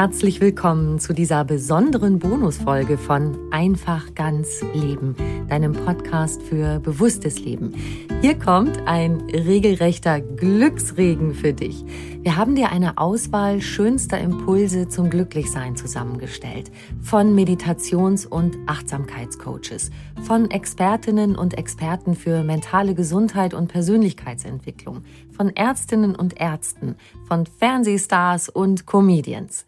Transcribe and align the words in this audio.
Herzlich 0.00 0.40
willkommen 0.40 1.00
zu 1.00 1.12
dieser 1.12 1.44
besonderen 1.44 2.20
Bonusfolge 2.20 2.96
von 2.96 3.36
Einfach 3.50 4.14
ganz 4.14 4.62
Leben, 4.72 5.16
deinem 5.48 5.72
Podcast 5.72 6.40
für 6.40 6.78
bewusstes 6.78 7.40
Leben. 7.40 7.74
Hier 8.20 8.38
kommt 8.38 8.78
ein 8.86 9.20
regelrechter 9.22 10.20
Glücksregen 10.20 11.34
für 11.34 11.52
dich. 11.52 11.84
Wir 12.22 12.36
haben 12.36 12.54
dir 12.54 12.70
eine 12.70 12.98
Auswahl 12.98 13.60
schönster 13.60 14.20
Impulse 14.20 14.86
zum 14.86 15.10
Glücklichsein 15.10 15.74
zusammengestellt. 15.74 16.70
Von 17.02 17.34
Meditations- 17.34 18.24
und 18.24 18.56
Achtsamkeitscoaches, 18.66 19.90
von 20.22 20.48
Expertinnen 20.48 21.34
und 21.34 21.58
Experten 21.58 22.14
für 22.14 22.44
mentale 22.44 22.94
Gesundheit 22.94 23.52
und 23.52 23.66
Persönlichkeitsentwicklung, 23.66 25.02
von 25.32 25.50
Ärztinnen 25.56 26.14
und 26.14 26.40
Ärzten, 26.40 26.94
von 27.26 27.46
Fernsehstars 27.46 28.48
und 28.48 28.86
Comedians. 28.86 29.66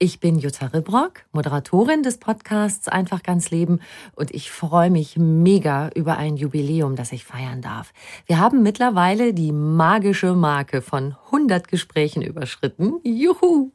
Ich 0.00 0.20
bin 0.20 0.38
Jutta 0.38 0.66
Ribrock, 0.66 1.24
Moderatorin 1.32 2.04
des 2.04 2.18
Podcasts 2.18 2.86
Einfach 2.86 3.24
ganz 3.24 3.50
Leben 3.50 3.80
und 4.14 4.32
ich 4.32 4.48
freue 4.48 4.90
mich 4.90 5.16
mega 5.16 5.90
über 5.92 6.16
ein 6.16 6.36
Jubiläum, 6.36 6.94
das 6.94 7.10
ich 7.10 7.24
feiern 7.24 7.62
darf. 7.62 7.92
Wir 8.24 8.38
haben 8.38 8.62
mittlerweile 8.62 9.34
die 9.34 9.50
magische 9.50 10.36
Marke 10.36 10.82
von 10.82 11.16
100 11.32 11.66
Gesprächen 11.66 12.22
überschritten. 12.22 13.00
Juhu! 13.02 13.72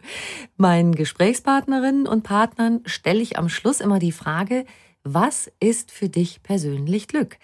Meinen 0.56 0.96
Gesprächspartnerinnen 0.96 2.08
und 2.08 2.24
Partnern 2.24 2.80
stelle 2.86 3.20
ich 3.20 3.38
am 3.38 3.50
Schluss 3.50 3.82
immer 3.82 4.00
die 4.00 4.14
Frage, 4.14 4.64
was 5.04 5.52
ist 5.60 5.92
für 5.92 6.08
dich 6.08 6.42
persönlich 6.42 7.10
Glück? 7.10 7.38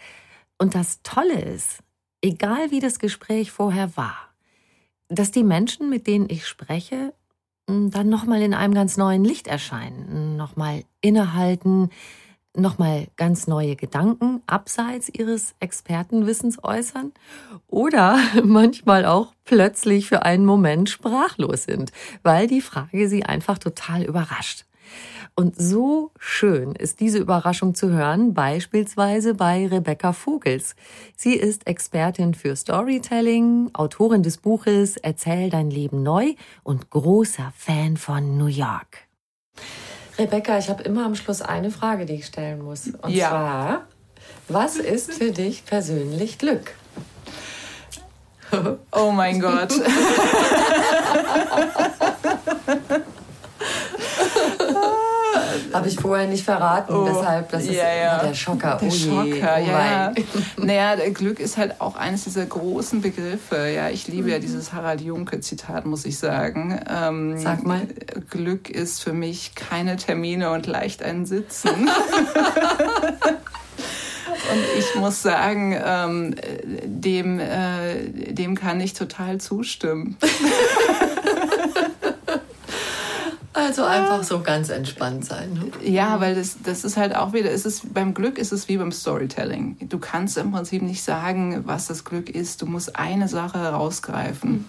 Und 0.57 0.73
das 0.73 1.01
Tolle 1.03 1.41
ist, 1.41 1.79
egal 2.22 2.72
wie 2.72 2.79
das 2.79 3.00
Gespräch 3.00 3.51
vorher 3.51 3.97
war, 3.97 4.29
dass 5.09 5.31
die 5.31 5.44
Menschen, 5.44 5.89
mit 5.89 6.07
denen 6.07 6.29
ich 6.29 6.47
spreche, 6.47 7.13
dann 7.91 8.09
nochmal 8.09 8.41
in 8.41 8.53
einem 8.53 8.74
ganz 8.74 8.97
neuen 8.97 9.24
Licht 9.24 9.47
erscheinen, 9.47 10.38
nochmal 10.38 10.84
innehalten, 11.02 11.90
nochmal 12.56 13.07
ganz 13.16 13.47
neue 13.47 13.75
Gedanken 13.75 14.41
abseits 14.47 15.09
ihres 15.09 15.56
Expertenwissens 15.59 16.63
äußern 16.63 17.13
oder 17.68 18.18
manchmal 18.44 19.06
auch 19.06 19.34
plötzlich 19.46 20.07
für 20.07 20.24
einen 20.24 20.46
Moment 20.46 20.90
sprachlos 20.90 21.63
sind, 21.63 21.91
weil 22.24 22.47
die 22.47 22.62
Frage 22.62 23.07
sie 23.07 23.24
einfach 23.24 23.57
total 23.57 24.03
überrascht. 24.03 24.66
Und 25.39 25.55
so 25.57 26.11
schön 26.19 26.75
ist 26.75 27.00
diese 27.00 27.17
Überraschung 27.17 27.73
zu 27.73 27.91
hören, 27.91 28.33
beispielsweise 28.33 29.35
bei 29.35 29.67
Rebecca 29.67 30.11
Vogels. 30.11 30.75
Sie 31.16 31.33
ist 31.33 31.66
Expertin 31.66 32.33
für 32.33 32.57
Storytelling, 32.57 33.69
Autorin 33.72 34.22
des 34.22 34.35
Buches 34.35 34.97
Erzähl 34.97 35.50
dein 35.50 35.72
Leben 35.72 36.03
neu 36.03 36.33
und 36.63 36.89
großer 36.89 37.53
Fan 37.55 37.95
von 37.95 38.38
New 38.38 38.47
York. 38.47 39.07
Rebecca, 40.17 40.57
ich 40.57 40.67
habe 40.67 40.83
immer 40.83 41.05
am 41.05 41.16
Schluss 41.16 41.41
eine 41.41 41.71
Frage, 41.71 42.06
die 42.06 42.16
ich 42.16 42.25
stellen 42.25 42.61
muss. 42.61 42.88
Und 42.88 43.11
ja. 43.11 43.29
zwar, 43.29 43.88
was 44.50 44.75
ist 44.75 45.13
für 45.13 45.31
dich 45.31 45.63
persönlich 45.63 46.38
Glück? 46.38 46.73
Oh 48.91 49.11
mein 49.11 49.39
Gott. 49.39 49.71
Habe 55.73 55.88
ich 55.88 56.00
vorher 56.00 56.28
nicht 56.28 56.44
verraten, 56.44 56.94
oh, 56.94 57.06
deshalb, 57.06 57.50
das 57.51 57.63
ist 57.63 57.73
ja, 57.73 57.94
ja. 57.94 58.23
der 58.23 58.34
Schocker. 58.34 58.78
Der 58.81 58.88
oh 58.88 58.91
Schocker, 58.91 59.57
oh 59.57 59.67
ja. 59.67 60.13
naja, 60.57 60.95
Glück 61.09 61.40
ist 61.40 61.57
halt 61.57 61.79
auch 61.79 61.95
eines 61.95 62.23
dieser 62.23 62.45
großen 62.45 63.01
Begriffe. 63.01 63.69
Ja, 63.69 63.89
ich 63.89 64.07
liebe 64.07 64.23
mhm. 64.23 64.29
ja 64.29 64.39
dieses 64.39 64.73
Harald 64.73 65.01
Junke-Zitat, 65.01 65.85
muss 65.85 66.06
ich 66.06 66.18
sagen. 66.18 66.79
Ähm, 66.89 67.38
Sag 67.38 67.63
mal. 67.63 67.81
Glück 68.29 68.69
ist 68.69 69.03
für 69.03 69.13
mich 69.13 69.56
keine 69.56 69.97
Termine 69.97 70.51
und 70.51 70.68
leicht 70.68 71.03
ein 71.03 71.25
Sitzen. 71.25 71.89
Und 74.51 74.79
ich 74.79 74.95
muss 74.95 75.22
sagen, 75.22 75.79
ähm, 75.84 76.35
dem, 76.84 77.39
äh, 77.39 78.31
dem 78.31 78.56
kann 78.56 78.81
ich 78.81 78.94
total 78.94 79.39
zustimmen. 79.39 80.18
Also 83.53 83.83
einfach 83.83 84.23
so 84.23 84.41
ganz 84.41 84.69
entspannt 84.69 85.25
sein. 85.25 85.53
Ne? 85.53 85.89
Ja, 85.89 86.19
weil 86.19 86.35
das, 86.35 86.57
das 86.63 86.83
ist 86.83 86.97
halt 86.97 87.15
auch 87.15 87.33
wieder, 87.33 87.51
es 87.51 87.65
ist, 87.65 87.93
beim 87.93 88.13
Glück 88.13 88.37
ist 88.37 88.51
es 88.51 88.67
wie 88.67 88.77
beim 88.77 88.91
Storytelling. 88.91 89.77
Du 89.89 89.97
kannst 89.97 90.37
im 90.37 90.51
Prinzip 90.51 90.83
nicht 90.83 91.01
sagen, 91.01 91.63
was 91.65 91.88
das 91.88 92.05
Glück 92.05 92.29
ist. 92.29 92.61
Du 92.61 92.67
musst 92.67 92.95
eine 92.95 93.27
Sache 93.27 93.59
herausgreifen. 93.59 94.65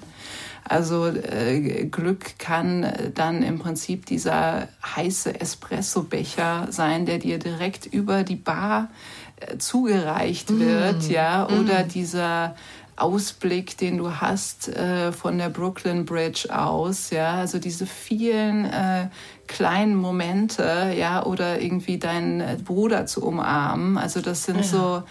Also 0.65 1.09
äh, 1.09 1.87
Glück 1.87 2.39
kann 2.39 2.91
dann 3.15 3.43
im 3.43 3.59
Prinzip 3.59 4.07
dieser 4.07 4.69
heiße 4.85 5.41
Espresso-Becher 5.41 6.69
sein, 6.71 7.07
der 7.07 7.19
dir 7.19 7.39
direkt 7.39 7.87
über 7.87 8.23
die 8.23 8.37
Bar 8.37 8.89
äh, 9.37 9.59
zugereicht 9.59 10.59
wird, 10.59 11.09
mm. 11.09 11.11
ja, 11.11 11.49
oder 11.49 11.85
mm. 11.85 11.89
dieser 11.89 12.55
Ausblick, 13.01 13.77
den 13.79 13.99
du 13.99 14.21
hast 14.21 14.69
äh, 14.69 15.13
von 15.13 15.39
der 15.39 15.49
Brooklyn 15.49 16.05
Bridge 16.05 16.49
aus, 16.51 17.11
ja, 17.11 17.35
also 17.35 17.59
diese 17.59 17.87
vielen 17.87 18.65
äh, 18.67 19.09
kleinen 19.47 19.97
Momente, 19.97 20.95
ja, 20.97 21.25
oder 21.25 21.61
irgendwie 21.61 21.99
deinen 21.99 22.63
Bruder 22.65 23.07
zu 23.07 23.25
umarmen, 23.25 23.99
also 23.99 24.21
das 24.21 24.45
sind 24.45 24.59
ja. 24.59 24.63
so 24.65 25.03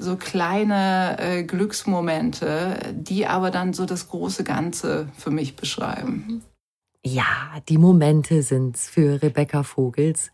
so 0.00 0.16
kleine 0.16 1.16
äh, 1.18 1.42
Glücksmomente, 1.42 2.78
die 2.92 3.26
aber 3.26 3.50
dann 3.50 3.72
so 3.72 3.84
das 3.84 4.08
große 4.08 4.44
Ganze 4.44 5.08
für 5.16 5.30
mich 5.30 5.56
beschreiben. 5.56 6.42
Ja, 7.04 7.26
die 7.68 7.78
Momente 7.78 8.42
sind's 8.42 8.88
für 8.88 9.22
Rebecca 9.22 9.62
Vogels. 9.62 10.30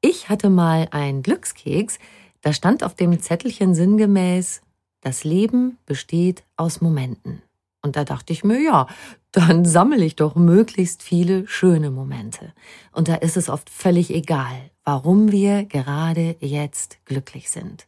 Ich 0.00 0.28
hatte 0.28 0.50
mal 0.50 0.88
einen 0.92 1.22
Glückskeks, 1.22 1.98
da 2.40 2.52
stand 2.52 2.82
auf 2.82 2.94
dem 2.94 3.20
Zettelchen 3.20 3.74
sinngemäß 3.74 4.62
das 5.00 5.24
Leben 5.24 5.78
besteht 5.86 6.44
aus 6.56 6.80
Momenten. 6.80 7.42
Und 7.82 7.96
da 7.96 8.04
dachte 8.04 8.32
ich 8.32 8.44
mir, 8.44 8.60
ja, 8.60 8.86
dann 9.32 9.64
sammle 9.64 10.04
ich 10.04 10.16
doch 10.16 10.34
möglichst 10.34 11.02
viele 11.02 11.46
schöne 11.46 11.90
Momente. 11.90 12.52
Und 12.92 13.08
da 13.08 13.14
ist 13.16 13.36
es 13.36 13.48
oft 13.48 13.70
völlig 13.70 14.12
egal, 14.14 14.70
warum 14.84 15.32
wir 15.32 15.64
gerade 15.64 16.36
jetzt 16.40 16.98
glücklich 17.04 17.50
sind. 17.50 17.86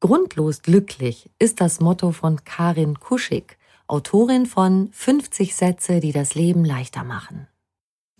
Grundlos 0.00 0.62
glücklich 0.62 1.30
ist 1.38 1.60
das 1.60 1.80
Motto 1.80 2.12
von 2.12 2.42
Karin 2.44 2.98
Kuschig, 2.98 3.58
Autorin 3.86 4.46
von 4.46 4.88
50 4.92 5.54
Sätze, 5.54 6.00
die 6.00 6.12
das 6.12 6.34
Leben 6.34 6.64
leichter 6.64 7.04
machen. 7.04 7.48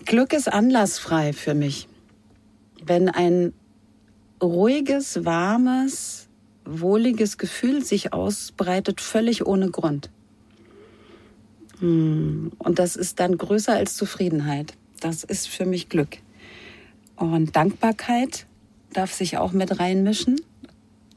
Glück 0.05 0.32
ist 0.32 0.52
anlassfrei 0.52 1.32
für 1.32 1.55
mich. 1.55 1.88
Wenn 2.82 3.08
ein 3.08 3.55
ruhiges, 4.43 5.25
warmes, 5.25 6.30
wohliges 6.70 7.38
Gefühl 7.38 7.84
sich 7.84 8.12
ausbreitet, 8.12 9.00
völlig 9.00 9.46
ohne 9.46 9.70
Grund. 9.70 10.11
Hm, 11.81 12.52
und 12.58 12.78
das 12.78 12.96
ist 12.96 13.20
dann 13.20 13.37
größer 13.37 13.75
als 13.75 13.96
Zufriedenheit. 13.96 14.75
Das 15.00 15.25
ist 15.25 15.49
für 15.49 15.67
mich 15.67 15.88
Glück. 15.88 16.19
Und 17.17 17.56
Dankbarkeit 17.56 18.46
darf 18.93 19.12
sich 19.12 19.38
auch 19.38 19.52
mit 19.52 19.78
reinmischen, 19.78 20.40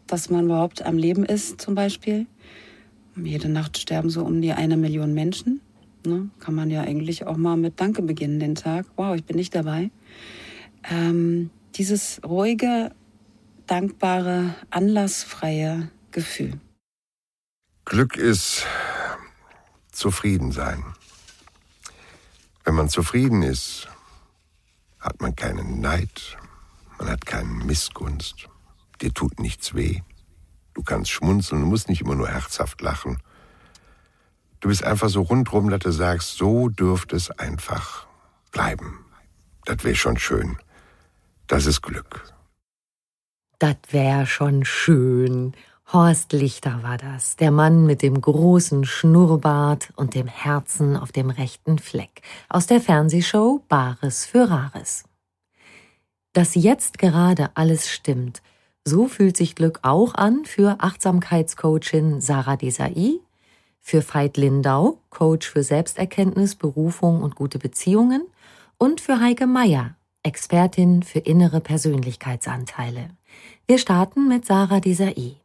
dass 0.07 0.29
man 0.29 0.45
überhaupt 0.45 0.85
am 0.85 0.97
Leben 0.97 1.25
ist 1.25 1.61
zum 1.61 1.75
Beispiel. 1.75 2.25
Jede 3.15 3.49
Nacht 3.49 3.77
sterben 3.77 4.09
so 4.09 4.23
um 4.23 4.41
die 4.41 4.53
eine 4.53 4.77
Million 4.77 5.13
Menschen. 5.13 5.61
Ne? 6.06 6.29
Kann 6.39 6.56
man 6.56 6.69
ja 6.69 6.81
eigentlich 6.81 7.25
auch 7.25 7.38
mal 7.38 7.57
mit 7.57 7.79
Danke 7.79 8.01
beginnen 8.01 8.39
den 8.39 8.56
Tag. 8.56 8.85
Wow, 8.95 9.15
ich 9.15 9.23
bin 9.23 9.38
nicht 9.38 9.56
dabei. 9.56 9.91
Ähm, 10.89 11.49
dieses 11.75 12.21
ruhige, 12.25 12.91
dankbare, 13.73 14.53
anlassfreie 14.69 15.89
Gefühl. 16.11 16.59
Glück 17.85 18.17
ist 18.17 18.67
zufrieden 19.91 20.51
sein. 20.51 20.83
Wenn 22.63 22.75
man 22.75 22.87
zufrieden 22.87 23.41
ist, 23.41 23.87
hat 24.99 25.21
man 25.21 25.35
keinen 25.35 25.81
Neid, 25.81 26.37
man 26.99 27.09
hat 27.09 27.25
keinen 27.25 27.65
Missgunst, 27.65 28.47
dir 29.01 29.11
tut 29.11 29.39
nichts 29.39 29.73
weh. 29.73 30.01
Du 30.75 30.83
kannst 30.83 31.09
schmunzeln, 31.09 31.61
du 31.61 31.67
musst 31.67 31.89
nicht 31.89 32.01
immer 32.01 32.13
nur 32.13 32.29
herzhaft 32.29 32.79
lachen. 32.79 33.23
Du 34.59 34.69
bist 34.69 34.83
einfach 34.83 35.09
so 35.09 35.23
rundrum, 35.23 35.71
dass 35.71 35.79
du 35.79 35.91
sagst, 35.91 36.37
so 36.37 36.69
dürfte 36.69 37.15
es 37.15 37.31
einfach 37.31 38.05
bleiben. 38.51 39.03
Das 39.65 39.83
wäre 39.83 39.95
schon 39.95 40.19
schön. 40.19 40.59
Das 41.47 41.65
ist 41.65 41.81
Glück. 41.81 42.33
Das 43.63 43.77
wäre 43.92 44.25
schon 44.25 44.65
schön. 44.65 45.54
Horst 45.94 46.33
Lichter 46.33 46.83
war 46.83 46.98
das, 46.98 47.38
der 47.38 47.50
Mann 47.50 47.86
mit 47.86 48.01
dem 48.01 48.19
großen 48.19 48.83
Schnurrbart 48.83 49.94
und 49.95 50.15
dem 50.15 50.27
Herzen 50.27 50.98
auf 50.98 51.13
dem 51.13 51.30
rechten 51.30 51.80
Fleck 51.80 52.24
aus 52.50 52.68
der 52.68 52.81
Fernsehshow 52.81 53.63
Bares 53.69 54.25
für 54.25 54.50
Rares. 54.50 55.06
Dass 56.33 56.56
jetzt 56.56 56.98
gerade 56.98 57.51
alles 57.54 57.89
stimmt, 57.89 58.42
so 58.83 59.07
fühlt 59.07 59.38
sich 59.38 59.56
Glück 59.56 59.80
auch 59.83 60.13
an 60.13 60.44
für 60.44 60.81
Achtsamkeitscoachin 60.81 62.19
Sarah 62.19 62.57
Desai, 62.57 63.13
für 63.80 64.04
Veit 64.06 64.36
Lindau, 64.36 64.98
Coach 65.09 65.50
für 65.50 65.63
Selbsterkenntnis, 65.63 66.56
Berufung 66.56 67.24
und 67.24 67.36
gute 67.36 67.59
Beziehungen 67.59 68.24
und 68.77 69.00
für 69.00 69.21
Heike 69.21 69.48
Meier, 69.48 69.95
Expertin 70.21 71.01
für 71.01 71.19
innere 71.19 71.62
Persönlichkeitsanteile. 71.62 73.12
Wir 73.73 73.79
starten 73.79 74.27
mit 74.27 74.45
Sarah 74.45 74.79
Desai. 74.79 75.35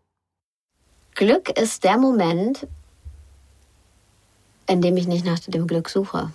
Glück 1.14 1.48
ist 1.58 1.82
der 1.82 1.96
Moment, 1.96 2.66
in 4.66 4.82
dem 4.82 4.98
ich 4.98 5.06
nicht 5.06 5.25
nach 5.25 5.38
dem 5.38 5.66
Glück 5.66 5.88
suche. 5.88 6.30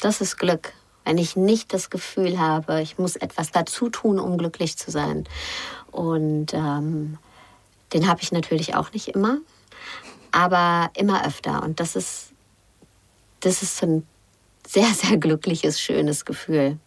Das 0.00 0.22
ist 0.22 0.38
Glück. 0.38 0.72
Wenn 1.04 1.18
ich 1.18 1.36
nicht 1.36 1.74
das 1.74 1.90
Gefühl 1.90 2.38
habe, 2.38 2.80
ich 2.80 2.96
muss 2.96 3.16
etwas 3.16 3.50
dazu 3.50 3.90
tun, 3.90 4.18
um 4.18 4.38
glücklich 4.38 4.78
zu 4.78 4.90
sein. 4.90 5.28
Und 5.90 6.54
ähm, 6.54 7.18
den 7.92 8.08
habe 8.08 8.22
ich 8.22 8.32
natürlich 8.32 8.74
auch 8.74 8.90
nicht 8.94 9.08
immer, 9.08 9.40
aber 10.32 10.90
immer 10.94 11.26
öfter. 11.26 11.62
Und 11.64 11.80
das 11.80 11.96
ist, 11.96 12.32
das 13.40 13.60
ist 13.62 13.76
so 13.76 13.84
ein 13.84 14.06
sehr, 14.66 14.88
sehr 14.94 15.18
glückliches, 15.18 15.82
schönes 15.82 16.24
Gefühl. 16.24 16.78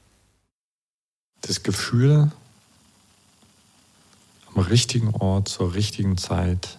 Das 1.41 1.61
Gefühl, 1.61 2.31
am 4.53 4.61
richtigen 4.61 5.13
Ort 5.15 5.47
zur 5.47 5.73
richtigen 5.73 6.17
Zeit 6.17 6.77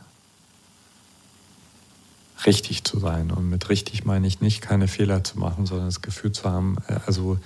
richtig 2.46 2.84
zu 2.84 2.98
sein. 2.98 3.30
Und 3.30 3.48
mit 3.48 3.68
richtig 3.68 4.04
meine 4.04 4.26
ich 4.26 4.40
nicht, 4.40 4.60
keine 4.60 4.88
Fehler 4.88 5.24
zu 5.24 5.38
machen, 5.38 5.66
sondern 5.66 5.86
das 5.86 6.02
Gefühl 6.02 6.32
zu 6.32 6.44
haben, 6.44 6.76
äh, 6.88 6.98
also 7.06 7.38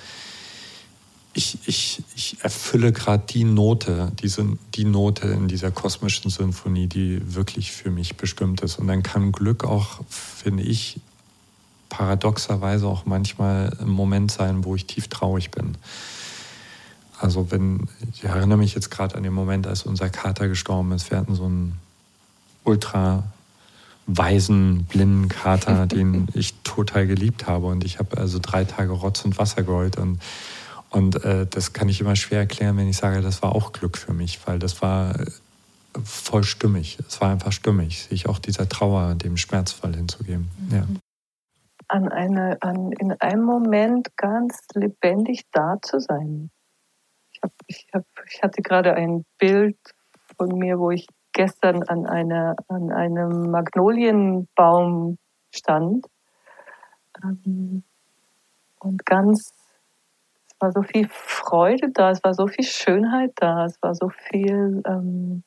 ich, 1.34 1.58
ich, 1.67 2.02
ich 2.14 2.38
erfülle 2.43 2.93
gerade 2.93 3.25
die 3.28 3.44
Note, 3.44 4.11
diese, 4.23 4.56
die 4.75 4.87
Note 4.87 5.28
in 5.28 5.49
dieser 5.49 5.70
kosmischen 5.70 6.31
Sinfonie, 6.31 6.87
die 6.87 7.34
wirklich 7.34 7.73
für 7.73 7.90
mich 7.90 8.17
bestimmt 8.17 8.62
ist. 8.62 8.78
Und 8.78 8.87
dann 8.87 9.02
kann 9.02 9.32
Glück 9.32 9.64
auch, 9.64 10.00
finde 10.08 10.62
ich, 10.62 10.99
paradoxerweise 11.90 12.87
auch 12.87 13.05
manchmal 13.05 13.76
ein 13.81 13.88
Moment 13.88 14.32
sein, 14.32 14.64
wo 14.64 14.75
ich 14.75 14.87
tief 14.87 15.08
traurig 15.08 15.50
bin. 15.50 15.76
Also 17.19 17.51
wenn, 17.51 17.89
ich 18.13 18.25
erinnere 18.25 18.59
mich 18.59 18.75
jetzt 18.75 18.91
gerade 18.91 19.15
an 19.15 19.23
den 19.23 19.33
Moment, 19.33 19.67
als 19.67 19.85
unser 19.85 20.11
Kater 20.11 20.49
gestorben 20.49 20.93
ist. 20.93 21.11
Wir 21.11 21.19
hatten 21.19 21.35
so 21.35 21.45
einen 21.45 21.79
ultra 22.65 23.25
weisen, 24.07 24.85
blinden 24.85 25.29
Kater, 25.29 25.87
den 25.87 26.29
ich 26.35 26.55
total 26.63 27.07
geliebt 27.07 27.47
habe. 27.47 27.67
Und 27.67 27.85
ich 27.85 27.99
habe 27.99 28.19
also 28.19 28.39
drei 28.41 28.65
Tage 28.65 28.93
Rotz 28.93 29.25
und 29.25 29.39
Wasser 29.39 29.63
geheult. 29.63 29.97
Und, 29.99 30.21
und 30.91 31.25
äh, 31.25 31.47
das 31.47 31.73
kann 31.73 31.89
ich 31.89 32.01
immer 32.01 32.17
schwer 32.17 32.41
erklären, 32.41 32.77
wenn 32.77 32.89
ich 32.89 32.97
sage, 32.97 33.23
das 33.23 33.43
war 33.43 33.55
auch 33.55 33.73
Glück 33.73 33.97
für 33.97 34.12
mich, 34.12 34.39
weil 34.47 34.59
das 34.59 34.83
war 34.83 35.19
äh, 35.19 35.27
voll 36.05 36.45
stimmig. 36.45 36.99
Es 37.09 37.21
war 37.21 37.31
einfach 37.31 37.53
stimmig, 37.53 38.05
sich 38.05 38.29
auch 38.29 38.39
dieser 38.39 38.69
Trauer, 38.69 39.15
dem 39.15 39.37
Schmerzfall 39.37 39.95
hinzugeben. 39.97 40.51
Ja. 40.71 40.87
An 41.89 42.09
eine, 42.09 42.59
an, 42.62 42.91
in 42.93 43.12
einem 43.21 43.45
Moment 43.45 44.17
ganz 44.17 44.59
lebendig 44.75 45.43
da 45.53 45.77
zu 45.81 46.01
sein. 46.01 46.51
Ich, 47.37 47.43
hab, 47.43 47.53
ich, 47.67 47.87
hab, 47.93 48.05
ich 48.31 48.43
hatte 48.43 48.62
gerade 48.62 48.94
ein 48.94 49.25
Bild 49.38 49.77
von 50.38 50.49
mir, 50.59 50.79
wo 50.79 50.91
ich 50.91 51.06
gestern 51.33 51.83
an, 51.83 52.06
einer, 52.06 52.56
an 52.69 52.91
einem 52.91 53.50
Magnolienbaum 53.50 55.19
stand. 55.55 56.06
Ähm, 57.23 57.83
und 58.79 59.05
ganz, 59.05 59.53
es 60.49 60.61
war 60.61 60.73
so 60.73 60.83
viel 60.83 61.09
Freude 61.11 61.91
da, 61.93 62.11
es 62.11 62.25
war 62.25 62.33
so 62.33 62.47
viel 62.47 62.65
Schönheit 62.65 63.33
da, 63.37 63.67
es 63.67 63.81
war 63.83 63.94
so 63.94 64.09
viel. 64.09 64.83
Ähm, 64.87 65.43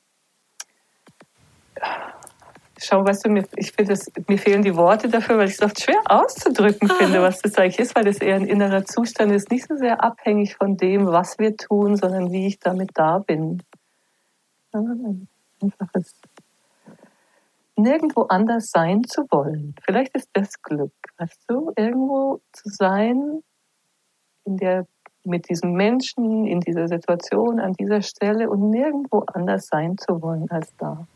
Schau, 2.81 3.05
weißt 3.05 3.25
du, 3.25 3.29
mir, 3.29 3.45
ich 3.55 3.71
finde, 3.71 3.97
mir 4.27 4.37
fehlen 4.37 4.61
die 4.61 4.75
Worte 4.75 5.09
dafür, 5.09 5.37
weil 5.37 5.47
ich 5.47 5.55
es 5.55 5.61
oft 5.61 5.81
schwer 5.81 5.99
auszudrücken 6.05 6.89
finde, 6.89 7.21
was 7.21 7.39
das 7.41 7.57
eigentlich 7.57 7.79
ist, 7.79 7.95
weil 7.95 8.05
das 8.05 8.19
eher 8.19 8.36
ein 8.36 8.45
innerer 8.45 8.86
Zustand 8.86 9.31
ist, 9.31 9.51
nicht 9.51 9.67
so 9.67 9.75
sehr 9.75 10.03
abhängig 10.03 10.55
von 10.55 10.77
dem, 10.77 11.07
was 11.07 11.38
wir 11.39 11.57
tun, 11.57 11.98
sondern 11.98 12.31
wie 12.31 12.48
ich 12.48 12.59
damit 12.59 12.91
da 12.93 13.19
bin 13.19 13.62
einfaches 15.62 16.13
nirgendwo 17.75 18.24
anders 18.24 18.71
sein 18.71 19.03
zu 19.05 19.24
wollen. 19.31 19.74
Vielleicht 19.83 20.15
ist 20.15 20.29
das 20.33 20.62
Glück, 20.62 20.91
weißt 21.17 21.41
du, 21.48 21.71
irgendwo 21.77 22.41
zu 22.51 22.69
sein, 22.69 23.41
in 24.43 24.57
der, 24.57 24.86
mit 25.24 25.50
diesem 25.50 25.74
Menschen, 25.74 26.45
in 26.45 26.59
dieser 26.59 26.89
Situation, 26.89 27.59
an 27.59 27.74
dieser 27.74 28.01
Stelle 28.01 28.50
und 28.50 28.69
nirgendwo 28.69 29.19
anders 29.33 29.67
sein 29.67 29.98
zu 29.98 30.21
wollen 30.21 30.50
als 30.51 30.75
da. 30.75 31.07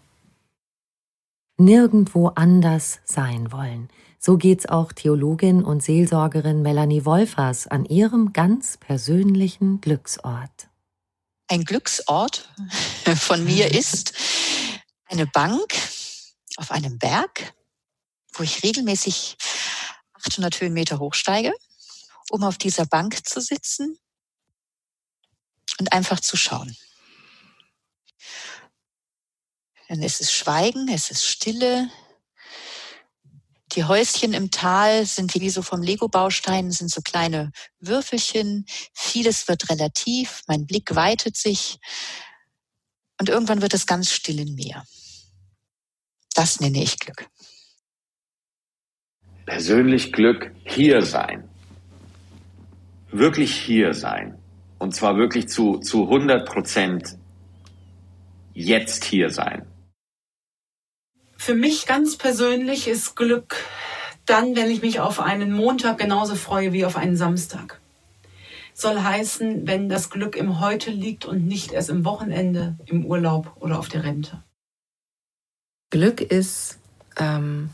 Nirgendwo 1.58 2.30
anders 2.30 3.00
sein 3.06 3.52
wollen. 3.52 3.90
So 4.20 4.38
geht's 4.38 4.66
auch 4.66 4.92
Theologin 4.92 5.64
und 5.64 5.84
Seelsorgerin 5.84 6.62
Melanie 6.62 7.06
Wolfers 7.06 7.68
an 7.68 7.86
ihrem 7.86 8.34
ganz 8.34 8.78
persönlichen 8.78 9.82
Glücksort. 9.82 10.70
Ein 11.48 11.66
Glücksort 11.66 12.50
von 13.16 13.44
mir 13.44 13.72
ist 13.72 14.14
eine 15.06 15.28
Bank 15.28 15.76
auf 16.58 16.72
einem 16.72 16.98
Berg, 16.98 17.54
wo 18.34 18.44
ich 18.44 18.64
regelmäßig 18.64 19.38
800 20.14 20.62
Höhenmeter 20.62 21.00
hochsteige, 21.00 21.54
um 22.30 22.44
auf 22.44 22.58
dieser 22.58 22.86
Bank 22.86 23.28
zu 23.28 23.42
sitzen 23.42 24.00
und 25.80 25.92
einfach 25.92 26.20
zu 26.20 26.38
schauen. 26.38 26.76
Ist 30.02 30.22
es 30.22 30.34
Schweigen, 30.34 30.88
es 30.90 31.12
ist 31.12 31.26
Stille, 31.26 31.90
die 33.76 33.86
Häuschen 33.86 34.34
im 34.34 34.52
Tal 34.52 35.06
sind 35.06 35.34
wie 35.34 35.50
so 35.50 35.64
vom 35.64 35.82
Lego-Baustein, 35.82 36.72
sind 36.72 36.92
so 36.92 37.02
kleine 37.02 37.52
Würfelchen. 37.80 38.66
Vieles 38.94 39.48
wird 39.48 39.70
relativ, 39.70 40.44
mein 40.48 40.68
Blick 40.68 40.96
weitet 40.96 41.36
sich 41.38 41.80
und 43.20 43.30
irgendwann 43.30 43.62
wird 43.62 43.74
es 43.74 43.88
ganz 43.88 44.12
still 44.12 44.40
in 44.40 44.54
mir. 44.54 44.84
Das 46.36 46.60
nenne 46.60 46.84
ich 46.84 47.00
Glück. 47.00 47.28
Persönlich 49.46 50.12
Glück, 50.12 50.52
hier 50.66 51.02
sein. 51.02 51.50
Wirklich 53.12 53.56
hier 53.56 53.94
sein. 53.94 54.38
Und 54.78 54.96
zwar 54.96 55.18
wirklich 55.18 55.48
zu, 55.48 55.80
zu 55.80 56.04
100 56.04 56.48
Prozent 56.48 57.18
jetzt 58.54 59.04
hier 59.06 59.30
sein. 59.30 59.73
Für 61.44 61.56
mich 61.56 61.88
ganz 61.88 62.16
persönlich 62.16 62.88
ist 62.88 63.18
Glück 63.18 63.58
dann, 64.26 64.56
wenn 64.56 64.72
ich 64.72 64.82
mich 64.82 65.02
auf 65.02 65.20
einen 65.20 65.52
Montag 65.52 65.98
genauso 65.98 66.36
freue 66.36 66.72
wie 66.72 66.86
auf 66.86 66.96
einen 66.96 67.18
Samstag. 67.18 67.82
Soll 68.74 69.02
heißen, 69.02 69.68
wenn 69.68 69.90
das 69.90 70.10
Glück 70.10 70.38
im 70.38 70.62
Heute 70.62 70.90
liegt 70.90 71.26
und 71.26 71.46
nicht 71.46 71.74
erst 71.74 71.90
im 71.90 72.06
Wochenende, 72.06 72.78
im 72.86 73.06
Urlaub 73.06 73.58
oder 73.60 73.78
auf 73.78 73.90
der 73.90 74.06
Rente. 74.06 74.42
Glück 75.90 76.22
ist 76.22 76.80
ähm, 77.18 77.72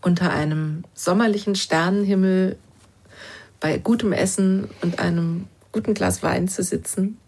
unter 0.00 0.30
einem 0.30 0.84
sommerlichen 0.94 1.56
Sternenhimmel 1.56 2.56
bei 3.58 3.78
gutem 3.78 4.12
Essen 4.12 4.70
und 4.80 5.00
einem 5.00 5.48
guten 5.72 5.94
Glas 5.94 6.22
Wein 6.22 6.46
zu 6.46 6.62
sitzen. 6.62 7.18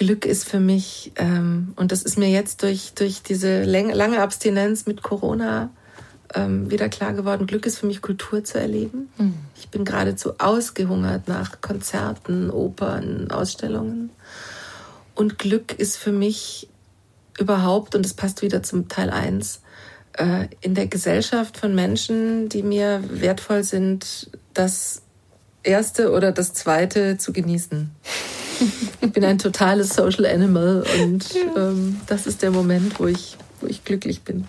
Glück 0.00 0.24
ist 0.24 0.48
für 0.48 0.60
mich, 0.60 1.12
ähm, 1.16 1.74
und 1.76 1.92
das 1.92 2.02
ist 2.02 2.16
mir 2.16 2.30
jetzt 2.30 2.62
durch, 2.62 2.94
durch 2.94 3.22
diese 3.22 3.64
lange 3.64 4.22
Abstinenz 4.22 4.86
mit 4.86 5.02
Corona 5.02 5.68
ähm, 6.34 6.70
wieder 6.70 6.88
klar 6.88 7.12
geworden, 7.12 7.46
Glück 7.46 7.66
ist 7.66 7.76
für 7.76 7.84
mich 7.84 8.00
Kultur 8.00 8.42
zu 8.42 8.58
erleben. 8.58 9.10
Mhm. 9.18 9.34
Ich 9.58 9.68
bin 9.68 9.84
geradezu 9.84 10.38
ausgehungert 10.38 11.28
nach 11.28 11.60
Konzerten, 11.60 12.50
Opern, 12.50 13.30
Ausstellungen. 13.30 14.08
Und 15.14 15.38
Glück 15.38 15.78
ist 15.78 15.98
für 15.98 16.12
mich 16.12 16.70
überhaupt, 17.38 17.94
und 17.94 18.02
das 18.02 18.14
passt 18.14 18.40
wieder 18.40 18.62
zum 18.62 18.88
Teil 18.88 19.10
1, 19.10 19.60
äh, 20.14 20.48
in 20.62 20.74
der 20.74 20.86
Gesellschaft 20.86 21.58
von 21.58 21.74
Menschen, 21.74 22.48
die 22.48 22.62
mir 22.62 23.04
wertvoll 23.06 23.64
sind, 23.64 24.30
das 24.54 25.02
erste 25.62 26.10
oder 26.10 26.32
das 26.32 26.54
zweite 26.54 27.18
zu 27.18 27.34
genießen. 27.34 27.90
Ich 29.00 29.12
bin 29.12 29.24
ein 29.24 29.38
totales 29.38 29.94
Social 29.94 30.26
Animal 30.26 30.84
und 31.02 31.34
ähm, 31.56 32.00
das 32.06 32.26
ist 32.26 32.42
der 32.42 32.50
Moment, 32.50 32.98
wo 32.98 33.06
ich, 33.06 33.36
wo 33.60 33.66
ich 33.66 33.84
glücklich 33.84 34.22
bin. 34.22 34.46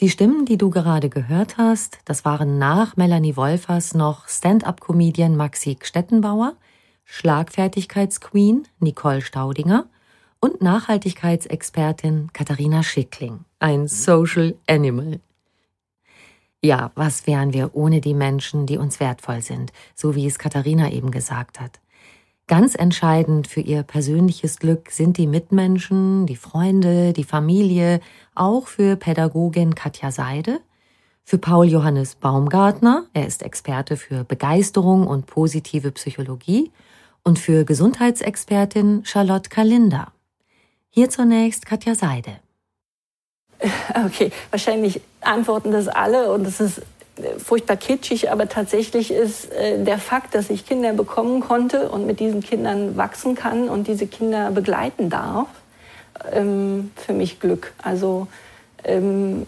Die 0.00 0.10
Stimmen, 0.10 0.46
die 0.46 0.58
du 0.58 0.70
gerade 0.70 1.08
gehört 1.08 1.58
hast, 1.58 1.98
das 2.06 2.24
waren 2.24 2.58
nach 2.58 2.96
Melanie 2.96 3.36
Wolfers 3.36 3.94
noch 3.94 4.28
Stand-up-Comedian 4.28 5.36
Maxi 5.36 5.78
Stettenbauer, 5.80 6.54
Schlagfertigkeitsqueen 7.04 8.66
Nicole 8.80 9.20
Staudinger 9.20 9.86
und 10.40 10.60
Nachhaltigkeitsexpertin 10.60 12.30
Katharina 12.32 12.82
Schickling, 12.82 13.44
ein 13.60 13.86
Social 13.86 14.56
Animal. 14.66 15.20
Ja, 16.64 16.90
was 16.94 17.26
wären 17.26 17.52
wir 17.52 17.74
ohne 17.74 18.00
die 18.00 18.14
Menschen, 18.14 18.66
die 18.66 18.78
uns 18.78 18.98
wertvoll 18.98 19.42
sind, 19.42 19.72
so 19.94 20.14
wie 20.14 20.26
es 20.26 20.38
Katharina 20.38 20.90
eben 20.90 21.10
gesagt 21.10 21.60
hat. 21.60 21.81
Ganz 22.52 22.74
entscheidend 22.74 23.48
für 23.48 23.62
ihr 23.62 23.82
persönliches 23.82 24.58
Glück 24.58 24.90
sind 24.90 25.16
die 25.16 25.26
Mitmenschen, 25.26 26.26
die 26.26 26.36
Freunde, 26.36 27.14
die 27.14 27.24
Familie, 27.24 27.98
auch 28.34 28.66
für 28.66 28.96
Pädagogin 28.96 29.74
Katja 29.74 30.10
Seide, 30.10 30.60
für 31.24 31.38
Paul 31.38 31.64
Johannes 31.64 32.14
Baumgartner, 32.14 33.06
er 33.14 33.26
ist 33.26 33.42
Experte 33.42 33.96
für 33.96 34.24
Begeisterung 34.24 35.06
und 35.06 35.24
positive 35.24 35.92
Psychologie, 35.92 36.70
und 37.22 37.38
für 37.38 37.64
Gesundheitsexpertin 37.64 39.06
Charlotte 39.06 39.48
Kalinder. 39.48 40.12
Hier 40.90 41.08
zunächst 41.08 41.64
Katja 41.64 41.94
Seide. 41.94 42.32
Okay, 44.04 44.30
wahrscheinlich 44.50 45.00
antworten 45.22 45.72
das 45.72 45.88
alle 45.88 46.30
und 46.30 46.46
es 46.46 46.60
ist 46.60 46.82
furchtbar 47.38 47.76
kitschig, 47.76 48.30
aber 48.30 48.48
tatsächlich 48.48 49.10
ist 49.10 49.52
äh, 49.52 49.82
der 49.82 49.98
Fakt, 49.98 50.34
dass 50.34 50.50
ich 50.50 50.66
Kinder 50.66 50.92
bekommen 50.92 51.40
konnte 51.40 51.90
und 51.90 52.06
mit 52.06 52.20
diesen 52.20 52.42
Kindern 52.42 52.96
wachsen 52.96 53.34
kann 53.34 53.68
und 53.68 53.86
diese 53.86 54.06
Kinder 54.06 54.50
begleiten 54.50 55.10
darf, 55.10 55.48
ähm, 56.32 56.90
für 56.96 57.12
mich 57.12 57.38
Glück. 57.38 57.72
Also 57.82 58.28
ähm, 58.84 59.44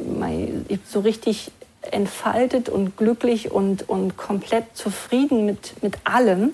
so 0.86 1.00
richtig 1.00 1.50
entfaltet 1.90 2.68
und 2.68 2.96
glücklich 2.96 3.50
und, 3.50 3.88
und 3.88 4.16
komplett 4.16 4.64
zufrieden 4.74 5.44
mit, 5.46 5.82
mit 5.82 5.98
allem 6.04 6.52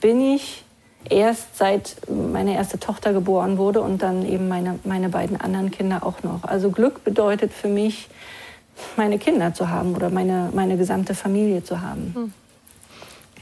bin 0.00 0.20
ich 0.20 0.64
erst 1.08 1.56
seit 1.56 1.96
meine 2.08 2.54
erste 2.54 2.78
Tochter 2.78 3.12
geboren 3.12 3.58
wurde 3.58 3.80
und 3.80 4.02
dann 4.02 4.26
eben 4.26 4.48
meine, 4.48 4.78
meine 4.84 5.08
beiden 5.08 5.40
anderen 5.40 5.70
Kinder 5.70 6.04
auch 6.04 6.22
noch. 6.22 6.44
Also 6.44 6.70
Glück 6.70 7.04
bedeutet 7.04 7.52
für 7.52 7.68
mich, 7.68 8.08
meine 8.96 9.18
Kinder 9.18 9.52
zu 9.54 9.68
haben 9.68 9.94
oder 9.94 10.10
meine, 10.10 10.50
meine 10.54 10.76
gesamte 10.76 11.14
Familie 11.14 11.64
zu 11.64 11.80
haben. 11.80 12.12
Hm. 12.14 12.32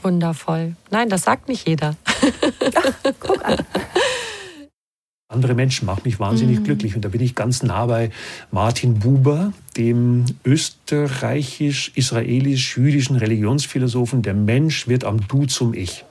Wundervoll. 0.01 0.75
Nein, 0.91 1.09
das 1.09 1.23
sagt 1.23 1.47
nicht 1.47 1.67
jeder. 1.67 1.95
Ach, 2.05 3.13
guck 3.19 3.43
an. 3.43 3.57
Andere 5.27 5.55
Menschen 5.55 5.87
machen 5.87 6.01
mich 6.05 6.19
wahnsinnig 6.19 6.59
mhm. 6.59 6.65
glücklich. 6.65 6.95
Und 6.95 7.03
da 7.03 7.09
bin 7.09 7.19
ich 7.19 7.33
ganz 7.33 7.63
nah 7.63 7.87
bei 7.87 8.11
Martin 8.51 8.99
Buber, 8.99 9.53
dem 9.75 10.25
österreichisch-israelisch-jüdischen 10.45 13.15
Religionsphilosophen. 13.15 14.21
Der 14.21 14.35
Mensch 14.35 14.87
wird 14.87 15.03
am 15.03 15.27
Du 15.27 15.45
zum 15.45 15.73
Ich. 15.73 16.05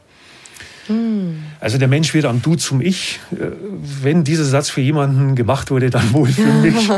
Also 1.61 1.79
der 1.79 1.89
Mensch 1.89 2.13
wird 2.13 2.27
am 2.27 2.43
Du 2.43 2.57
zum 2.57 2.81
Ich. 2.81 3.21
Äh, 3.33 3.53
wenn 4.03 4.25
dieser 4.25 4.45
Satz 4.45 4.69
für 4.69 4.83
jemanden 4.83 5.35
gemacht 5.35 5.71
wurde, 5.71 5.91
dann 5.91 6.13
wohl 6.13 6.29
für 6.29 6.53
mich. 6.63 6.91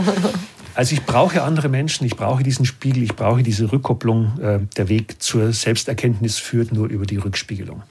Also 0.77 0.95
ich 0.95 1.07
brauche 1.07 1.43
andere 1.43 1.71
Menschen, 1.71 2.07
ich 2.07 2.17
brauche 2.17 2.43
diesen 2.43 2.67
Spiegel, 2.67 3.03
ich 3.03 3.17
brauche 3.17 3.43
diese 3.43 3.73
Rückkopplung. 3.73 4.39
Äh, 4.41 4.59
der 4.77 4.91
Weg 4.91 5.23
zur 5.23 5.51
Selbsterkenntnis 5.51 6.39
führt 6.39 6.71
nur 6.71 6.89
über 6.89 7.07
die 7.07 7.17
Rückspiegelung. 7.17 7.83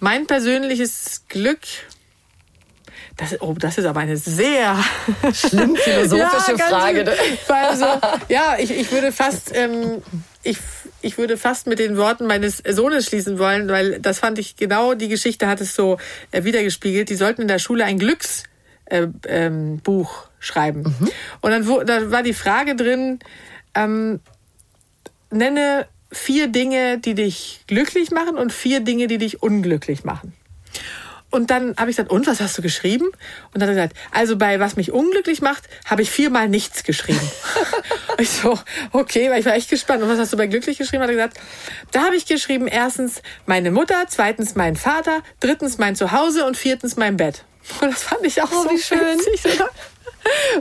Mein 0.00 0.26
persönliches 0.26 1.22
Glück 1.28 1.60
das, 3.16 3.40
oh, 3.40 3.54
das 3.58 3.78
ist 3.78 3.86
aber 3.86 4.00
eine 4.00 4.18
sehr 4.18 4.76
schlimm 5.32 5.74
philosophische 5.74 6.54
ja, 6.58 6.66
Frage. 6.66 7.16
Also, 7.48 7.86
ja, 8.28 8.56
ich, 8.58 8.70
ich 8.70 8.92
würde 8.92 9.10
fast, 9.10 9.56
ähm, 9.56 10.02
ich, 10.42 10.58
ich 11.00 11.16
würde 11.16 11.38
fast 11.38 11.66
mit 11.66 11.78
den 11.78 11.96
Worten 11.96 12.26
meines 12.26 12.62
Sohnes 12.68 13.06
schließen 13.06 13.38
wollen, 13.38 13.68
weil 13.68 14.00
das 14.00 14.18
fand 14.18 14.38
ich 14.38 14.56
genau, 14.56 14.92
die 14.92 15.08
Geschichte 15.08 15.46
hat 15.46 15.62
es 15.62 15.74
so 15.74 15.96
äh, 16.30 16.44
wiedergespiegelt. 16.44 17.08
Die 17.08 17.14
sollten 17.14 17.42
in 17.42 17.48
der 17.48 17.58
Schule 17.58 17.86
ein 17.86 17.98
Glücksbuch 17.98 18.55
äh, 18.86 19.06
ähm, 19.28 19.82
schreiben. 20.38 20.82
Mhm. 20.82 21.08
Und 21.40 21.50
dann 21.50 21.66
wo, 21.66 21.82
da 21.82 22.10
war 22.10 22.22
die 22.22 22.34
Frage 22.34 22.76
drin, 22.76 23.18
ähm, 23.74 24.20
nenne 25.30 25.86
vier 26.12 26.48
Dinge, 26.48 26.98
die 26.98 27.14
dich 27.14 27.60
glücklich 27.66 28.10
machen 28.10 28.36
und 28.36 28.52
vier 28.52 28.80
Dinge, 28.80 29.06
die 29.06 29.18
dich 29.18 29.42
unglücklich 29.42 30.04
machen. 30.04 30.34
Und 31.30 31.50
dann 31.50 31.76
habe 31.76 31.90
ich 31.90 31.96
gesagt, 31.96 32.10
und 32.10 32.26
was 32.26 32.40
hast 32.40 32.56
du 32.56 32.62
geschrieben? 32.62 33.06
Und 33.06 33.60
dann 33.60 33.62
hat 33.62 33.76
er 33.76 33.88
gesagt, 33.88 33.96
also 34.12 34.38
bei 34.38 34.60
was 34.60 34.76
mich 34.76 34.92
unglücklich 34.92 35.42
macht, 35.42 35.64
habe 35.84 36.02
ich 36.02 36.10
viermal 36.10 36.48
nichts 36.48 36.84
geschrieben. 36.84 37.20
ich 38.18 38.30
so, 38.30 38.58
okay, 38.92 39.28
weil 39.28 39.40
ich 39.40 39.46
war 39.46 39.54
echt 39.54 39.68
gespannt. 39.68 40.02
Und 40.02 40.08
was 40.08 40.18
hast 40.18 40.32
du 40.32 40.36
bei 40.36 40.46
glücklich 40.46 40.78
geschrieben? 40.78 41.02
Hat 41.02 41.10
er 41.10 41.16
gesagt, 41.16 41.40
da 41.90 42.04
habe 42.04 42.16
ich 42.16 42.26
geschrieben, 42.26 42.68
erstens 42.68 43.22
meine 43.44 43.70
Mutter, 43.70 44.04
zweitens 44.08 44.54
mein 44.54 44.76
Vater, 44.76 45.20
drittens 45.40 45.78
mein 45.78 45.96
Zuhause 45.96 46.46
und 46.46 46.56
viertens 46.56 46.96
mein 46.96 47.16
Bett. 47.16 47.44
Und 47.80 47.82
das 47.90 48.02
fand 48.02 48.24
ich 48.24 48.40
auch 48.42 48.50
oh, 48.50 48.68
so 48.68 48.76
schön. 48.76 49.18
Witzig, 49.18 49.60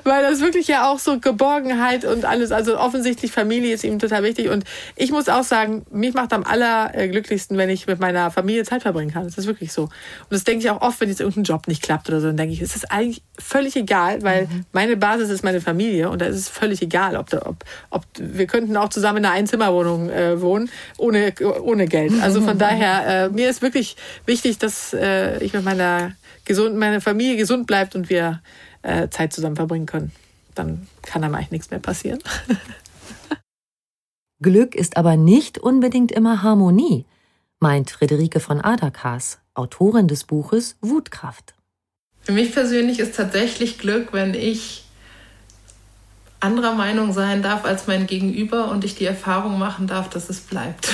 weil 0.03 0.23
das 0.23 0.41
wirklich 0.41 0.67
ja 0.67 0.89
auch 0.89 0.99
so 0.99 1.19
Geborgenheit 1.19 2.05
und 2.05 2.25
alles, 2.25 2.51
also 2.51 2.77
offensichtlich 2.77 3.31
Familie 3.31 3.73
ist 3.73 3.83
ihm 3.83 3.99
total 3.99 4.23
wichtig. 4.23 4.49
Und 4.49 4.63
ich 4.95 5.11
muss 5.11 5.29
auch 5.29 5.43
sagen, 5.43 5.85
mich 5.91 6.13
macht 6.13 6.33
am 6.33 6.43
allerglücklichsten, 6.43 7.57
wenn 7.57 7.69
ich 7.69 7.87
mit 7.87 7.99
meiner 7.99 8.31
Familie 8.31 8.63
Zeit 8.63 8.83
verbringen 8.83 9.11
kann. 9.11 9.23
Das 9.23 9.37
ist 9.37 9.47
wirklich 9.47 9.71
so. 9.71 9.83
Und 9.83 9.91
das 10.29 10.43
denke 10.43 10.63
ich 10.63 10.69
auch 10.69 10.81
oft, 10.81 10.99
wenn 11.01 11.09
jetzt 11.09 11.19
irgendein 11.19 11.43
Job 11.43 11.67
nicht 11.67 11.81
klappt 11.81 12.09
oder 12.09 12.19
so, 12.19 12.27
dann 12.27 12.37
denke 12.37 12.53
ich, 12.53 12.61
es 12.61 12.75
ist 12.75 12.91
eigentlich 12.91 13.21
völlig 13.37 13.75
egal, 13.75 14.21
weil 14.23 14.43
mhm. 14.43 14.65
meine 14.71 14.97
Basis 14.97 15.29
ist 15.29 15.43
meine 15.43 15.61
Familie 15.61 16.09
und 16.09 16.21
da 16.21 16.25
ist 16.25 16.37
es 16.37 16.49
völlig 16.49 16.81
egal, 16.81 17.15
ob, 17.15 17.33
ob, 17.33 17.63
ob 17.89 18.03
wir 18.17 18.47
könnten 18.47 18.77
auch 18.77 18.89
zusammen 18.89 19.19
in 19.19 19.25
einer 19.25 19.33
Einzimmerwohnung 19.33 20.09
äh, 20.09 20.41
wohnen, 20.41 20.69
ohne, 20.97 21.33
ohne 21.61 21.87
Geld. 21.87 22.13
Also 22.21 22.41
von 22.41 22.57
daher, 22.59 23.25
äh, 23.25 23.29
mir 23.29 23.49
ist 23.49 23.61
wirklich 23.61 23.95
wichtig, 24.25 24.57
dass 24.57 24.93
äh, 24.93 25.43
ich 25.43 25.53
mit 25.53 25.63
meiner 25.63 26.13
gesund, 26.45 26.75
meine 26.77 27.01
Familie 27.01 27.37
gesund 27.37 27.67
bleibt 27.67 27.95
und 27.95 28.09
wir 28.09 28.41
äh, 28.81 29.09
Zeit 29.09 29.33
zusammen 29.33 29.55
verbringen 29.55 29.85
können. 29.85 30.11
Dann 30.53 30.87
kann 31.01 31.23
einem 31.23 31.35
eigentlich 31.35 31.51
nichts 31.51 31.71
mehr 31.71 31.79
passieren. 31.79 32.19
Glück 34.41 34.75
ist 34.75 34.97
aber 34.97 35.17
nicht 35.17 35.57
unbedingt 35.57 36.11
immer 36.11 36.43
Harmonie, 36.43 37.05
meint 37.59 37.91
Friederike 37.91 38.39
von 38.39 38.61
Aderkas, 38.61 39.39
Autorin 39.53 40.07
des 40.07 40.25
Buches 40.25 40.77
Wutkraft. 40.81 41.55
Für 42.21 42.31
mich 42.31 42.53
persönlich 42.53 42.99
ist 42.99 43.15
tatsächlich 43.15 43.79
Glück, 43.79 44.11
wenn 44.11 44.33
ich 44.33 44.85
anderer 46.39 46.73
Meinung 46.73 47.13
sein 47.13 47.41
darf 47.41 47.65
als 47.65 47.87
mein 47.87 48.07
Gegenüber 48.07 48.69
und 48.69 48.83
ich 48.83 48.95
die 48.95 49.05
Erfahrung 49.05 49.57
machen 49.57 49.87
darf, 49.87 50.09
dass 50.09 50.29
es 50.29 50.41
bleibt. 50.41 50.93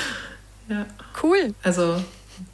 ja. 0.68 0.86
Cool. 1.22 1.54
Also, 1.62 2.02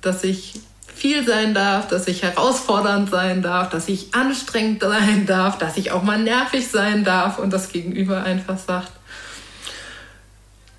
dass 0.01 0.23
ich 0.23 0.61
viel 0.99 1.25
sein 1.27 1.55
darf, 1.55 1.87
dass 1.87 2.09
ich 2.09 2.23
herausfordernd 2.23 3.09
sein 3.09 3.41
darf, 3.41 3.71
dass 3.71 3.89
ich 3.89 4.15
anstrengend 4.15 4.83
sein 4.83 5.27
darf, 5.27 5.57
dass 5.59 5.77
ich 5.77 5.93
auch 5.93 6.03
mal 6.03 6.19
nervig 6.19 6.69
sein 6.69 7.05
darf 7.05 7.39
und 7.39 7.51
das 7.53 7.71
Gegenüber 7.71 8.25
einfach 8.25 8.59
sagt, 8.59 8.91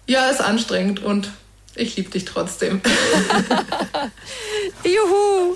ja, 0.08 0.28
ist 0.28 0.42
anstrengend 0.42 1.00
und 1.00 1.32
ich 1.76 1.96
liebe 1.96 2.10
dich 2.10 2.26
trotzdem. 2.26 2.82
Juhu! 4.84 5.56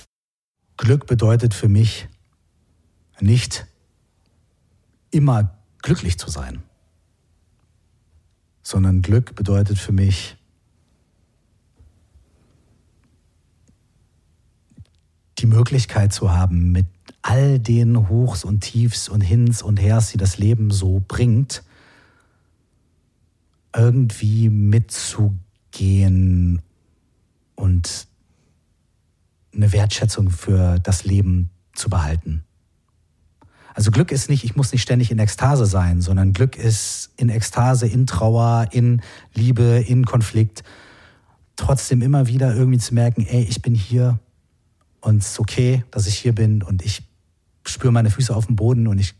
Glück 0.77 1.07
bedeutet 1.07 1.53
für 1.53 1.67
mich 1.67 2.07
nicht 3.19 3.65
immer 5.11 5.57
glücklich 5.81 6.17
zu 6.17 6.29
sein. 6.29 6.63
sondern 8.65 9.01
Glück 9.01 9.35
bedeutet 9.35 9.77
für 9.77 9.91
mich 9.91 10.37
die 15.43 15.47
Möglichkeit 15.47 16.13
zu 16.13 16.31
haben, 16.31 16.71
mit 16.71 16.85
all 17.21 17.59
den 17.59 18.07
Hochs 18.07 18.45
und 18.45 18.61
Tiefs 18.61 19.09
und 19.09 19.19
Hins 19.21 19.61
und 19.61 19.79
Hers, 19.79 20.11
die 20.11 20.17
das 20.17 20.37
Leben 20.37 20.71
so 20.71 21.03
bringt, 21.05 21.63
irgendwie 23.75 24.47
mitzugehen 24.49 26.61
und 27.55 28.07
eine 29.53 29.73
Wertschätzung 29.73 30.29
für 30.29 30.79
das 30.79 31.03
Leben 31.03 31.49
zu 31.73 31.89
behalten. 31.89 32.45
Also 33.73 33.91
Glück 33.91 34.13
ist 34.13 34.29
nicht, 34.29 34.45
ich 34.45 34.55
muss 34.55 34.71
nicht 34.71 34.83
ständig 34.83 35.11
in 35.11 35.19
Ekstase 35.19 35.65
sein, 35.65 36.01
sondern 36.01 36.31
Glück 36.31 36.55
ist 36.55 37.11
in 37.17 37.27
Ekstase, 37.27 37.85
in 37.85 38.07
Trauer, 38.07 38.69
in 38.71 39.01
Liebe, 39.33 39.83
in 39.85 40.05
Konflikt. 40.05 40.63
Trotzdem 41.57 42.01
immer 42.01 42.27
wieder 42.27 42.55
irgendwie 42.55 42.79
zu 42.79 42.93
merken, 42.93 43.25
ey, 43.25 43.43
ich 43.43 43.61
bin 43.61 43.75
hier 43.75 44.19
und 45.03 45.17
es 45.17 45.31
ist 45.31 45.39
okay, 45.39 45.83
dass 45.91 46.07
ich 46.07 46.17
hier 46.17 46.33
bin 46.33 46.63
und 46.63 46.81
ich 46.81 47.03
spüre 47.65 47.91
meine 47.91 48.09
Füße 48.09 48.33
auf 48.33 48.47
dem 48.47 48.55
Boden 48.55 48.87
und 48.87 48.99
ich 48.99 49.15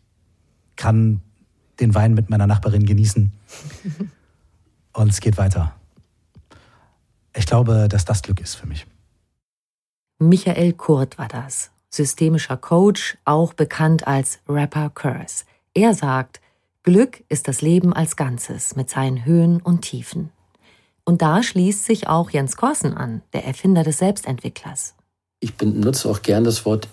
kann 0.75 1.22
den 1.80 1.94
Wein 1.94 2.13
mit 2.13 2.30
meiner 2.30 2.48
Nachbarin 2.48 2.86
genießen. 2.86 3.34
und 4.94 5.10
es 5.10 5.20
geht 5.20 5.38
weiter. 5.38 5.75
Ich 7.36 7.46
glaube, 7.46 7.88
dass 7.90 8.06
das 8.06 8.22
Glück 8.22 8.40
ist 8.40 8.56
für 8.56 8.66
mich. 8.66 8.88
Michael 10.20 10.74
Kurt 10.74 11.18
war 11.18 11.28
das, 11.28 11.72
systemischer 11.90 12.56
Coach, 12.56 13.18
auch 13.25 13.54
bekannt 13.54 14.08
als 14.08 14.40
Rapper 14.48 14.90
Curse. 14.90 15.44
Er 15.74 15.94
sagt, 15.94 16.40
Glück 16.84 17.24
ist 17.28 17.50
das 17.50 17.62
Leben 17.62 17.92
als 17.92 18.16
Ganzes 18.16 18.78
mit 18.78 18.90
seinen 18.90 19.25
Höhen 19.25 19.62
und 19.62 19.82
Tiefen. 19.82 20.30
Und 21.04 21.22
da 21.22 21.44
schließt 21.44 21.84
sich 21.84 22.08
auch 22.08 22.30
Jens 22.30 22.56
Korsen 22.56 22.94
an, 22.94 23.22
der 23.34 23.46
Erfinder 23.46 23.84
des 23.84 23.98
Selbstentwicklers. 23.98 24.96
Ich 25.44 25.56
benutze 25.56 26.08
auch 26.08 26.22
gern 26.22 26.46
das 26.46 26.64
Wort, 26.64 26.88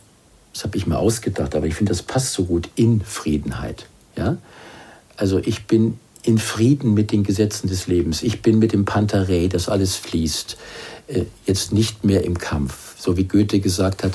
das 0.53 0.65
habe 0.65 0.77
ich 0.77 0.85
mir 0.85 0.99
ausgedacht, 0.99 1.55
aber 1.55 1.67
ich 1.67 1.77
finde, 1.77 1.91
das 1.91 2.03
passt 2.03 2.33
so 2.33 2.47
gut, 2.47 2.69
in 2.75 3.01
Friedenheit. 3.01 3.87
Ja? 4.17 4.39
Also 5.17 5.39
ich 5.39 5.67
bin 5.67 6.01
in 6.25 6.37
Frieden 6.39 6.93
mit 6.93 7.13
den 7.13 7.23
Gesetzen 7.23 7.69
des 7.69 7.87
Lebens. 7.87 8.25
Ich 8.25 8.43
bin 8.43 8.59
mit 8.59 8.73
dem 8.73 8.85
Pantarei, 8.85 9.47
das 9.47 9.69
alles 9.69 9.95
fließt, 9.95 10.57
äh, 11.07 11.27
jetzt 11.47 11.73
nicht 11.73 12.03
mehr 12.05 12.25
im 12.25 12.39
Kampf. 12.39 12.97
So 12.99 13.17
wie 13.17 13.23
Goethe 13.23 13.61
gesagt 13.61 14.03
hat, 14.03 14.15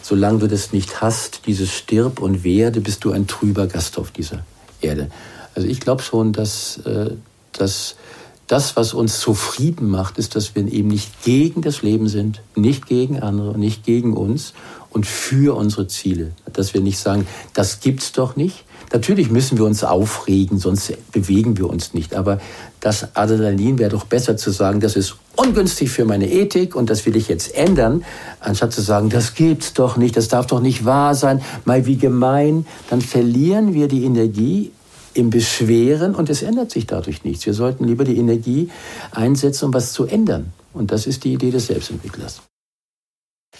solange 0.00 0.38
du 0.38 0.48
das 0.48 0.72
nicht 0.72 1.02
hast, 1.02 1.46
dieses 1.46 1.70
Stirb 1.70 2.22
und 2.22 2.42
werde, 2.42 2.80
bist 2.80 3.04
du 3.04 3.12
ein 3.12 3.26
trüber 3.26 3.66
Gast 3.66 3.98
auf 3.98 4.12
dieser 4.12 4.46
Erde. 4.80 5.10
Also 5.54 5.68
ich 5.68 5.80
glaube 5.80 6.02
schon, 6.02 6.32
dass, 6.32 6.78
äh, 6.86 7.10
dass 7.52 7.96
das, 8.46 8.76
was 8.76 8.92
uns 8.94 9.20
zufrieden 9.20 9.88
macht, 9.88 10.18
ist, 10.18 10.36
dass 10.36 10.54
wir 10.54 10.70
eben 10.70 10.88
nicht 10.88 11.22
gegen 11.22 11.62
das 11.62 11.82
Leben 11.82 12.08
sind, 12.08 12.42
nicht 12.54 12.86
gegen 12.86 13.20
andere, 13.20 13.58
nicht 13.58 13.84
gegen 13.84 14.14
uns 14.14 14.52
und 14.90 15.06
für 15.06 15.56
unsere 15.56 15.88
Ziele. 15.88 16.32
Dass 16.52 16.74
wir 16.74 16.80
nicht 16.80 16.98
sagen, 16.98 17.26
das 17.54 17.80
gibt's 17.80 18.12
doch 18.12 18.36
nicht. 18.36 18.64
Natürlich 18.92 19.30
müssen 19.30 19.58
wir 19.58 19.64
uns 19.64 19.82
aufregen, 19.82 20.58
sonst 20.58 20.92
bewegen 21.10 21.56
wir 21.56 21.68
uns 21.68 21.94
nicht. 21.94 22.14
Aber 22.14 22.38
das 22.80 23.16
Adrenalin 23.16 23.78
wäre 23.78 23.90
doch 23.90 24.04
besser 24.04 24.36
zu 24.36 24.50
sagen, 24.50 24.78
das 24.78 24.94
ist 24.94 25.16
ungünstig 25.36 25.90
für 25.90 26.04
meine 26.04 26.30
Ethik 26.30 26.76
und 26.76 26.90
das 26.90 27.04
will 27.06 27.16
ich 27.16 27.28
jetzt 27.28 27.54
ändern, 27.56 28.04
anstatt 28.40 28.72
zu 28.72 28.82
sagen, 28.82 29.08
das 29.08 29.34
gibt's 29.34 29.72
doch 29.72 29.96
nicht, 29.96 30.16
das 30.16 30.28
darf 30.28 30.46
doch 30.46 30.60
nicht 30.60 30.84
wahr 30.84 31.14
sein, 31.14 31.42
mal 31.64 31.86
wie 31.86 31.96
gemein. 31.96 32.66
Dann 32.90 33.00
verlieren 33.00 33.74
wir 33.74 33.88
die 33.88 34.04
Energie 34.04 34.70
im 35.14 35.30
Beschweren 35.30 36.14
und 36.14 36.28
es 36.28 36.42
ändert 36.42 36.70
sich 36.70 36.86
dadurch 36.86 37.24
nichts. 37.24 37.46
Wir 37.46 37.54
sollten 37.54 37.84
lieber 37.84 38.04
die 38.04 38.18
Energie 38.18 38.70
einsetzen, 39.12 39.66
um 39.66 39.74
was 39.74 39.92
zu 39.92 40.06
ändern. 40.06 40.52
Und 40.72 40.90
das 40.90 41.06
ist 41.06 41.24
die 41.24 41.32
Idee 41.32 41.50
des 41.50 41.68
Selbstentwicklers. 41.68 42.42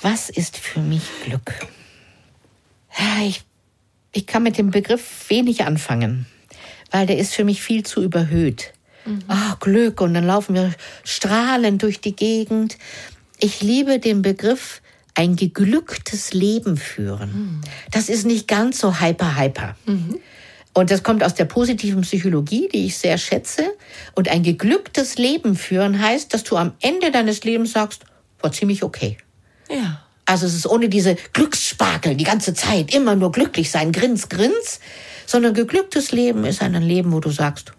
Was 0.03 0.29
ist 0.31 0.57
für 0.57 0.81
mich 0.81 1.03
Glück? 1.25 1.55
Ich, 3.27 3.43
ich 4.13 4.27
kann 4.27 4.43
mit 4.43 4.59
dem 4.59 4.71
Begriff 4.71 5.29
wenig 5.29 5.65
anfangen, 5.65 6.27
weil 6.91 7.07
der 7.07 7.19
ist 7.19 7.35
für 7.35 7.45
mich 7.45 7.63
viel 7.63 7.85
zu 7.85 8.03
überhöht. 8.03 8.73
Mhm. 9.07 9.21
Oh, 9.29 9.55
Glück 9.61 10.01
und 10.01 10.15
dann 10.15 10.27
laufen 10.27 10.55
wir 10.55 10.73
strahlend 11.05 11.83
durch 11.83 12.01
die 12.01 12.17
Gegend. 12.17 12.79
Ich 13.39 13.63
liebe 13.63 13.99
den 13.99 14.23
Begriff 14.23 14.83
ein 15.15 15.37
geglücktes 15.37 16.33
Leben 16.33 16.77
führen. 16.77 17.31
Mhm. 17.31 17.61
Das 17.91 18.09
ist 18.09 18.27
nicht 18.27 18.49
ganz 18.49 18.81
so 18.81 19.01
hyper 19.01 19.39
hyper. 19.39 19.77
Mhm. 19.87 20.17
Und 20.75 20.91
das 20.91 21.05
kommt 21.05 21.23
aus 21.23 21.35
der 21.35 21.45
positiven 21.45 22.03
Psychologie, 22.03 22.69
die 22.73 22.87
ich 22.87 22.99
sehr 22.99 23.17
schätze. 23.17 23.63
Und 24.15 24.29
ein 24.29 24.43
geglücktes 24.43 25.17
Leben 25.17 25.55
führen 25.55 26.01
heißt, 26.01 26.35
dass 26.35 26.43
du 26.43 26.57
am 26.57 26.75
Ende 26.81 27.13
deines 27.13 27.45
Lebens 27.45 27.73
sagst, 27.73 28.05
war 28.41 28.51
ziemlich 28.51 28.83
okay. 28.83 29.17
Ja. 29.71 30.05
Also 30.27 30.47
es 30.47 30.55
ist 30.55 30.67
ohne 30.67 30.89
diese 30.89 31.17
Glückssparkel 31.33 32.17
die 32.17 32.25
ganze 32.25 32.55
Zeit, 32.55 32.95
immer 32.95 33.15
nur 33.15 33.31
glücklich 33.31 33.71
sein, 33.71 33.93
grins, 33.93 34.29
grins, 34.29 34.81
sondern 35.27 35.55
geglücktes 35.55 36.13
Leben 36.13 36.45
ist 36.45 36.63
ein 36.63 36.75
Leben, 36.83 37.13
wo 37.13 37.21
du 37.21 37.31
sagst, 37.31 37.73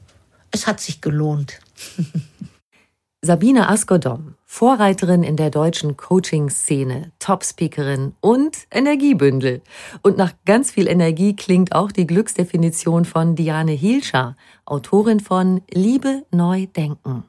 es 0.51 0.67
hat 0.67 0.79
sich 0.79 1.01
gelohnt. 1.01 1.59
Sabine 3.21 3.67
Askodom, 3.67 4.34
Vorreiterin 4.57 5.23
in 5.23 5.35
der 5.35 5.49
deutschen 5.49 5.97
Coaching-Szene, 5.97 7.11
Top-Speakerin 7.19 8.13
und 8.21 8.55
Energiebündel. 8.71 9.61
Und 10.01 10.15
nach 10.15 10.31
ganz 10.45 10.71
viel 10.71 10.87
Energie 10.87 11.35
klingt 11.35 11.75
auch 11.75 11.91
die 11.91 12.07
Glücksdefinition 12.07 13.03
von 13.03 13.35
Diane 13.35 13.73
Hielscher, 13.73 14.37
Autorin 14.63 15.19
von 15.19 15.61
Liebe 15.73 16.23
neu 16.31 16.67
denken. 16.67 17.25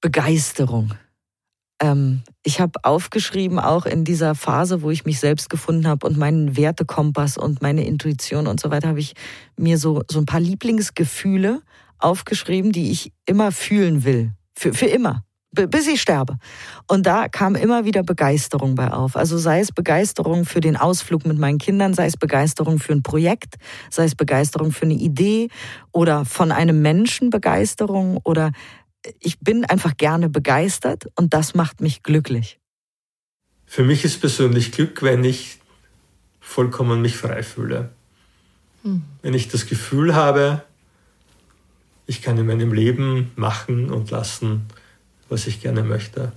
Begeisterung. 0.00 0.94
Ähm, 1.82 2.22
ich 2.42 2.62
habe 2.62 2.82
aufgeschrieben, 2.82 3.58
auch 3.58 3.84
in 3.84 4.04
dieser 4.04 4.34
Phase, 4.34 4.80
wo 4.80 4.90
ich 4.90 5.04
mich 5.04 5.20
selbst 5.20 5.50
gefunden 5.50 5.86
habe 5.86 6.06
und 6.06 6.16
meinen 6.16 6.56
Wertekompass 6.56 7.36
und 7.36 7.60
meine 7.60 7.84
Intuition 7.84 8.46
und 8.46 8.58
so 8.58 8.70
weiter, 8.70 8.88
habe 8.88 9.00
ich 9.00 9.12
mir 9.58 9.76
so, 9.76 10.02
so 10.10 10.18
ein 10.18 10.24
paar 10.24 10.40
Lieblingsgefühle 10.40 11.60
aufgeschrieben, 11.98 12.72
die 12.72 12.90
ich 12.90 13.12
immer 13.26 13.52
fühlen 13.52 14.04
will. 14.04 14.32
Für, 14.54 14.72
für 14.72 14.86
immer. 14.86 15.24
Bis 15.52 15.86
ich 15.86 16.00
sterbe. 16.00 16.38
Und 16.88 17.04
da 17.04 17.28
kam 17.28 17.54
immer 17.56 17.84
wieder 17.84 18.02
Begeisterung 18.02 18.74
bei 18.74 18.90
auf. 18.90 19.16
Also 19.16 19.36
sei 19.36 19.60
es 19.60 19.70
Begeisterung 19.70 20.46
für 20.46 20.60
den 20.60 20.76
Ausflug 20.76 21.26
mit 21.26 21.38
meinen 21.38 21.58
Kindern, 21.58 21.92
sei 21.92 22.06
es 22.06 22.16
Begeisterung 22.16 22.78
für 22.78 22.92
ein 22.92 23.02
Projekt, 23.02 23.56
sei 23.90 24.04
es 24.04 24.14
Begeisterung 24.14 24.72
für 24.72 24.86
eine 24.86 24.94
Idee 24.94 25.48
oder 25.92 26.24
von 26.24 26.52
einem 26.52 26.80
Menschen 26.80 27.28
Begeisterung 27.28 28.18
oder 28.24 28.52
ich 29.20 29.40
bin 29.40 29.64
einfach 29.64 29.96
gerne 29.96 30.28
begeistert 30.28 31.08
und 31.16 31.34
das 31.34 31.54
macht 31.54 31.80
mich 31.80 32.02
glücklich. 32.02 32.58
Für 33.66 33.84
mich 33.84 34.04
ist 34.04 34.20
persönlich 34.20 34.72
Glück, 34.72 35.02
wenn 35.02 35.24
ich 35.24 35.58
vollkommen 36.40 37.00
mich 37.02 37.16
frei 37.16 37.42
fühle. 37.42 37.90
Hm. 38.82 39.02
Wenn 39.22 39.34
ich 39.34 39.48
das 39.48 39.66
Gefühl 39.66 40.14
habe, 40.14 40.62
ich 42.06 42.22
kann 42.22 42.38
in 42.38 42.46
meinem 42.46 42.72
Leben 42.72 43.32
machen 43.36 43.90
und 43.90 44.10
lassen, 44.10 44.66
was 45.32 45.46
ich 45.46 45.62
gerne 45.62 45.82
möchte. 45.82 46.32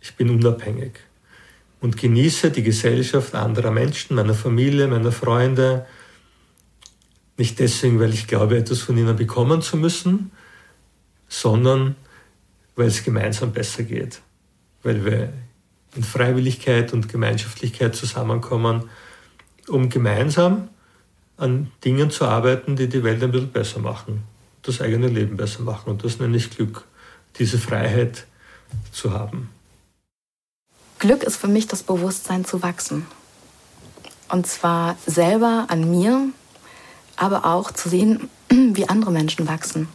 Ich 0.00 0.16
bin 0.16 0.30
unabhängig 0.30 1.00
und 1.80 1.98
genieße 1.98 2.50
die 2.50 2.62
Gesellschaft 2.62 3.34
anderer 3.34 3.70
Menschen, 3.70 4.16
meiner 4.16 4.32
Familie, 4.32 4.88
meiner 4.88 5.12
Freunde. 5.12 5.84
Nicht 7.36 7.58
deswegen, 7.58 8.00
weil 8.00 8.14
ich 8.14 8.26
glaube, 8.26 8.56
etwas 8.56 8.80
von 8.80 8.96
ihnen 8.96 9.14
bekommen 9.16 9.60
zu 9.60 9.76
müssen, 9.76 10.30
sondern 11.28 11.94
weil 12.74 12.86
es 12.86 13.04
gemeinsam 13.04 13.52
besser 13.52 13.82
geht. 13.82 14.22
Weil 14.82 15.04
wir 15.04 15.32
in 15.94 16.02
Freiwilligkeit 16.02 16.94
und 16.94 17.10
Gemeinschaftlichkeit 17.10 17.94
zusammenkommen, 17.94 18.88
um 19.68 19.90
gemeinsam 19.90 20.68
an 21.36 21.70
Dingen 21.84 22.10
zu 22.10 22.24
arbeiten, 22.24 22.76
die 22.76 22.88
die 22.88 23.04
Welt 23.04 23.22
ein 23.22 23.30
bisschen 23.30 23.52
besser 23.52 23.80
machen, 23.80 24.22
das 24.62 24.80
eigene 24.80 25.08
Leben 25.08 25.36
besser 25.36 25.62
machen. 25.62 25.90
Und 25.90 26.02
das 26.02 26.18
nenne 26.18 26.38
ich 26.38 26.50
Glück, 26.50 26.86
diese 27.36 27.58
Freiheit 27.58 28.26
zu 28.92 29.12
haben. 29.12 29.50
Glück 30.98 31.22
ist 31.22 31.36
für 31.36 31.48
mich 31.48 31.66
das 31.66 31.82
Bewusstsein 31.82 32.44
zu 32.44 32.62
wachsen. 32.62 33.06
Und 34.28 34.46
zwar 34.46 34.96
selber 35.06 35.66
an 35.68 35.90
mir, 35.90 36.28
aber 37.16 37.44
auch 37.44 37.70
zu 37.70 37.88
sehen, 37.88 38.28
wie 38.48 38.88
andere 38.88 39.10
Menschen 39.10 39.48
wachsen. 39.48 39.88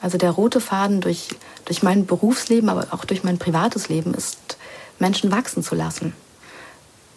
Also 0.00 0.18
der 0.18 0.30
rote 0.30 0.60
Faden 0.60 1.00
durch, 1.00 1.28
durch 1.66 1.82
mein 1.82 2.06
Berufsleben, 2.06 2.68
aber 2.68 2.88
auch 2.92 3.04
durch 3.04 3.22
mein 3.22 3.38
privates 3.38 3.88
Leben 3.88 4.14
ist, 4.14 4.56
Menschen 4.98 5.30
wachsen 5.30 5.62
zu 5.62 5.74
lassen. 5.74 6.14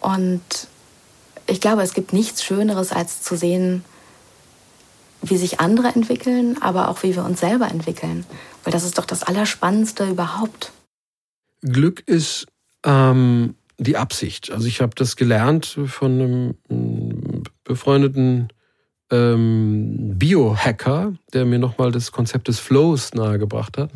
Und 0.00 0.42
ich 1.46 1.60
glaube, 1.60 1.82
es 1.82 1.94
gibt 1.94 2.12
nichts 2.12 2.44
Schöneres, 2.44 2.92
als 2.92 3.22
zu 3.22 3.36
sehen, 3.36 3.84
wie 5.24 5.36
sich 5.36 5.60
andere 5.60 5.88
entwickeln, 5.88 6.60
aber 6.60 6.88
auch 6.88 7.02
wie 7.02 7.14
wir 7.14 7.24
uns 7.24 7.40
selber 7.40 7.68
entwickeln. 7.68 8.24
Weil 8.62 8.72
das 8.72 8.84
ist 8.84 8.98
doch 8.98 9.06
das 9.06 9.22
Allerspannendste 9.22 10.08
überhaupt. 10.08 10.72
Glück 11.62 12.02
ist 12.06 12.46
ähm, 12.84 13.54
die 13.78 13.96
Absicht. 13.96 14.50
Also 14.50 14.66
ich 14.66 14.80
habe 14.80 14.94
das 14.94 15.16
gelernt 15.16 15.78
von 15.86 16.12
einem 16.68 17.42
befreundeten 17.64 18.48
ähm, 19.10 20.18
Biohacker, 20.18 21.14
der 21.32 21.44
mir 21.44 21.58
nochmal 21.58 21.90
das 21.90 22.12
Konzept 22.12 22.48
des 22.48 22.58
Flows 22.58 23.14
nahegebracht 23.14 23.78
hat. 23.78 23.90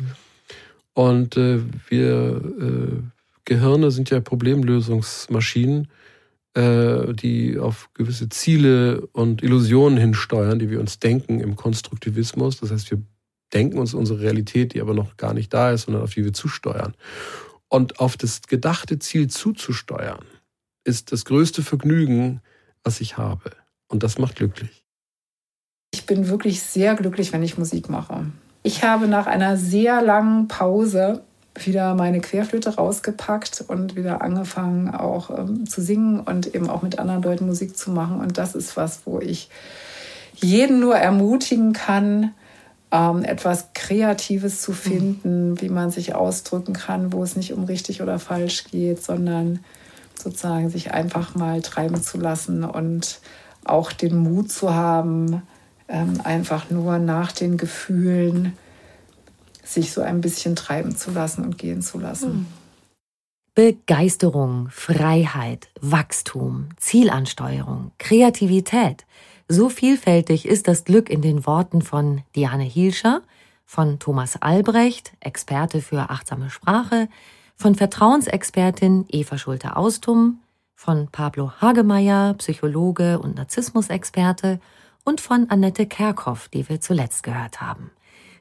Und 0.93 1.37
äh, 1.37 1.59
wir 1.89 2.41
äh, 2.59 3.01
Gehirne 3.45 3.91
sind 3.91 4.09
ja 4.09 4.19
Problemlösungsmaschinen, 4.19 5.87
äh, 6.59 7.13
die 7.13 7.57
auf 7.57 7.89
gewisse 7.93 8.27
Ziele 8.27 9.07
und 9.13 9.41
Illusionen 9.41 9.97
hinsteuern, 9.97 10.59
die 10.59 10.69
wir 10.69 10.81
uns 10.81 10.99
denken 10.99 11.39
im 11.39 11.55
Konstruktivismus. 11.55 12.59
Das 12.59 12.71
heißt, 12.71 12.91
wir 12.91 13.01
denken 13.53 13.77
uns 13.77 13.93
unsere 13.93 14.19
Realität, 14.19 14.73
die 14.73 14.81
aber 14.81 14.93
noch 14.93 15.15
gar 15.15 15.33
nicht 15.33 15.53
da 15.53 15.71
ist, 15.71 15.83
sondern 15.83 16.03
auf 16.03 16.13
die 16.13 16.25
wir 16.25 16.33
zusteuern. 16.33 16.95
Und 17.69 17.99
auf 17.99 18.17
das 18.17 18.41
gedachte 18.41 18.99
Ziel 18.99 19.29
zuzusteuern, 19.29 20.25
ist 20.83 21.13
das 21.13 21.23
größte 21.23 21.63
Vergnügen, 21.63 22.41
was 22.83 22.99
ich 22.99 23.17
habe. 23.17 23.51
Und 23.87 24.03
das 24.03 24.17
macht 24.17 24.35
glücklich. 24.35 24.83
Ich 25.93 26.05
bin 26.05 26.27
wirklich 26.27 26.61
sehr 26.61 26.95
glücklich, 26.95 27.31
wenn 27.31 27.43
ich 27.43 27.57
Musik 27.57 27.89
mache. 27.89 28.25
Ich 28.63 28.83
habe 28.83 29.07
nach 29.07 29.27
einer 29.27 29.55
sehr 29.55 30.01
langen 30.01 30.49
Pause 30.49 31.23
wieder 31.55 31.95
meine 31.95 32.21
Querflöte 32.21 32.75
rausgepackt 32.75 33.63
und 33.67 33.95
wieder 33.95 34.21
angefangen 34.21 34.93
auch 34.93 35.37
ähm, 35.37 35.67
zu 35.67 35.81
singen 35.81 36.19
und 36.21 36.53
eben 36.55 36.69
auch 36.69 36.81
mit 36.81 36.99
anderen 36.99 37.23
Leuten 37.23 37.47
Musik 37.47 37.77
zu 37.77 37.91
machen. 37.91 38.19
Und 38.19 38.37
das 38.37 38.55
ist 38.55 38.77
was, 38.77 39.01
wo 39.05 39.19
ich 39.19 39.49
jeden 40.35 40.79
nur 40.79 40.95
ermutigen 40.95 41.73
kann, 41.73 42.33
ähm, 42.91 43.23
etwas 43.23 43.67
Kreatives 43.73 44.61
zu 44.61 44.73
finden, 44.73 45.51
mhm. 45.51 45.61
wie 45.61 45.69
man 45.69 45.91
sich 45.91 46.15
ausdrücken 46.15 46.73
kann, 46.73 47.13
wo 47.13 47.23
es 47.23 47.35
nicht 47.35 47.53
um 47.53 47.65
richtig 47.65 48.01
oder 48.01 48.19
falsch 48.19 48.65
geht, 48.65 49.03
sondern 49.03 49.59
sozusagen 50.15 50.69
sich 50.69 50.91
einfach 50.91 51.35
mal 51.35 51.61
treiben 51.61 52.01
zu 52.01 52.17
lassen 52.17 52.63
und 52.63 53.19
auch 53.63 53.91
den 53.91 54.17
Mut 54.17 54.51
zu 54.51 54.73
haben, 54.73 55.43
ähm, 55.87 56.19
einfach 56.23 56.69
nur 56.69 56.99
nach 56.99 57.31
den 57.31 57.57
Gefühlen 57.57 58.57
sich 59.73 59.91
so 59.91 60.01
ein 60.01 60.21
bisschen 60.21 60.55
treiben 60.55 60.95
zu 60.95 61.11
lassen 61.11 61.43
und 61.43 61.57
gehen 61.57 61.81
zu 61.81 61.99
lassen. 61.99 62.31
Hm. 62.31 62.45
Begeisterung, 63.55 64.69
Freiheit, 64.71 65.67
Wachstum, 65.81 66.69
Zielansteuerung, 66.77 67.91
Kreativität. 67.97 69.05
So 69.47 69.69
vielfältig 69.69 70.45
ist 70.47 70.67
das 70.67 70.85
Glück 70.85 71.09
in 71.09 71.21
den 71.21 71.45
Worten 71.45 71.81
von 71.81 72.21
Diane 72.35 72.63
Hielscher, 72.63 73.21
von 73.65 73.99
Thomas 73.99 74.41
Albrecht, 74.41 75.11
Experte 75.19 75.81
für 75.81 76.09
achtsame 76.09 76.49
Sprache, 76.49 77.09
von 77.55 77.75
Vertrauensexpertin 77.75 79.05
Eva 79.09 79.37
Schulte-Austum, 79.37 80.39
von 80.73 81.09
Pablo 81.11 81.51
Hagemeyer, 81.59 82.35
Psychologe 82.35 83.19
und 83.19 83.35
Narzissmusexperte 83.35 84.61
und 85.03 85.19
von 85.19 85.49
Annette 85.49 85.85
Kerkhoff, 85.85 86.47
die 86.47 86.69
wir 86.69 86.79
zuletzt 86.79 87.23
gehört 87.23 87.59
haben. 87.59 87.91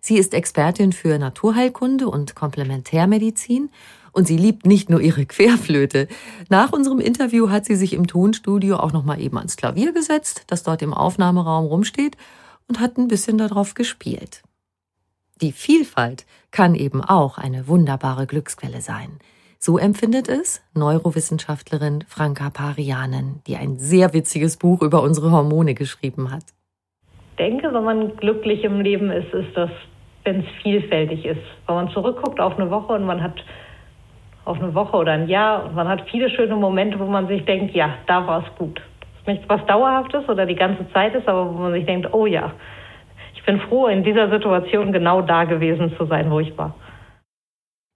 Sie 0.00 0.16
ist 0.16 0.34
Expertin 0.34 0.92
für 0.92 1.18
Naturheilkunde 1.18 2.08
und 2.08 2.34
Komplementärmedizin 2.34 3.70
und 4.12 4.26
sie 4.26 4.36
liebt 4.36 4.66
nicht 4.66 4.90
nur 4.90 5.00
ihre 5.00 5.26
Querflöte. 5.26 6.08
Nach 6.48 6.72
unserem 6.72 7.00
Interview 7.00 7.50
hat 7.50 7.64
sie 7.64 7.76
sich 7.76 7.92
im 7.92 8.06
Tonstudio 8.06 8.76
auch 8.76 8.92
noch 8.92 9.04
mal 9.04 9.20
eben 9.20 9.36
ans 9.36 9.56
Klavier 9.56 9.92
gesetzt, 9.92 10.44
das 10.46 10.62
dort 10.62 10.82
im 10.82 10.94
Aufnahmeraum 10.94 11.66
rumsteht 11.66 12.16
und 12.66 12.80
hat 12.80 12.98
ein 12.98 13.08
bisschen 13.08 13.38
darauf 13.38 13.74
gespielt. 13.74 14.42
Die 15.40 15.52
Vielfalt 15.52 16.26
kann 16.50 16.74
eben 16.74 17.02
auch 17.02 17.38
eine 17.38 17.68
wunderbare 17.68 18.26
Glücksquelle 18.26 18.80
sein. 18.80 19.18
So 19.60 19.78
empfindet 19.78 20.28
es 20.28 20.62
Neurowissenschaftlerin 20.74 22.04
Franka 22.08 22.50
Parianen, 22.50 23.40
die 23.46 23.56
ein 23.56 23.78
sehr 23.78 24.14
witziges 24.14 24.56
Buch 24.56 24.82
über 24.82 25.02
unsere 25.02 25.30
Hormone 25.30 25.74
geschrieben 25.74 26.30
hat 26.30 26.57
denke, 27.38 27.72
wenn 27.72 27.84
man 27.84 28.16
glücklich 28.16 28.64
im 28.64 28.80
Leben 28.80 29.10
ist, 29.10 29.32
ist 29.32 29.56
das, 29.56 29.70
wenn 30.24 30.40
es 30.40 30.46
vielfältig 30.62 31.24
ist. 31.24 31.40
Wenn 31.66 31.76
man 31.76 31.90
zurückguckt 31.90 32.40
auf 32.40 32.58
eine 32.58 32.70
Woche 32.70 32.92
und 32.94 33.04
man 33.04 33.22
hat 33.22 33.34
auf 34.44 34.60
eine 34.60 34.74
Woche 34.74 34.96
oder 34.96 35.12
ein 35.12 35.28
Jahr 35.28 35.64
und 35.64 35.74
man 35.74 35.88
hat 35.88 36.08
viele 36.10 36.30
schöne 36.30 36.56
Momente, 36.56 36.98
wo 36.98 37.04
man 37.04 37.28
sich 37.28 37.44
denkt, 37.44 37.74
ja, 37.74 37.94
da 38.06 38.26
war 38.26 38.44
es 38.44 38.58
gut. 38.58 38.80
Das 39.00 39.20
ist 39.20 39.26
nichts, 39.26 39.48
was 39.48 39.64
dauerhaftes 39.66 40.28
oder 40.28 40.46
die 40.46 40.54
ganze 40.54 40.90
Zeit 40.92 41.14
ist, 41.14 41.28
aber 41.28 41.48
wo 41.48 41.58
man 41.58 41.72
sich 41.72 41.84
denkt, 41.84 42.12
oh 42.12 42.26
ja, 42.26 42.52
ich 43.34 43.44
bin 43.44 43.60
froh, 43.60 43.86
in 43.86 44.04
dieser 44.04 44.30
Situation 44.30 44.92
genau 44.92 45.22
da 45.22 45.44
gewesen 45.44 45.94
zu 45.96 46.06
sein, 46.06 46.30
wo 46.30 46.40
ich 46.40 46.56
war. 46.56 46.74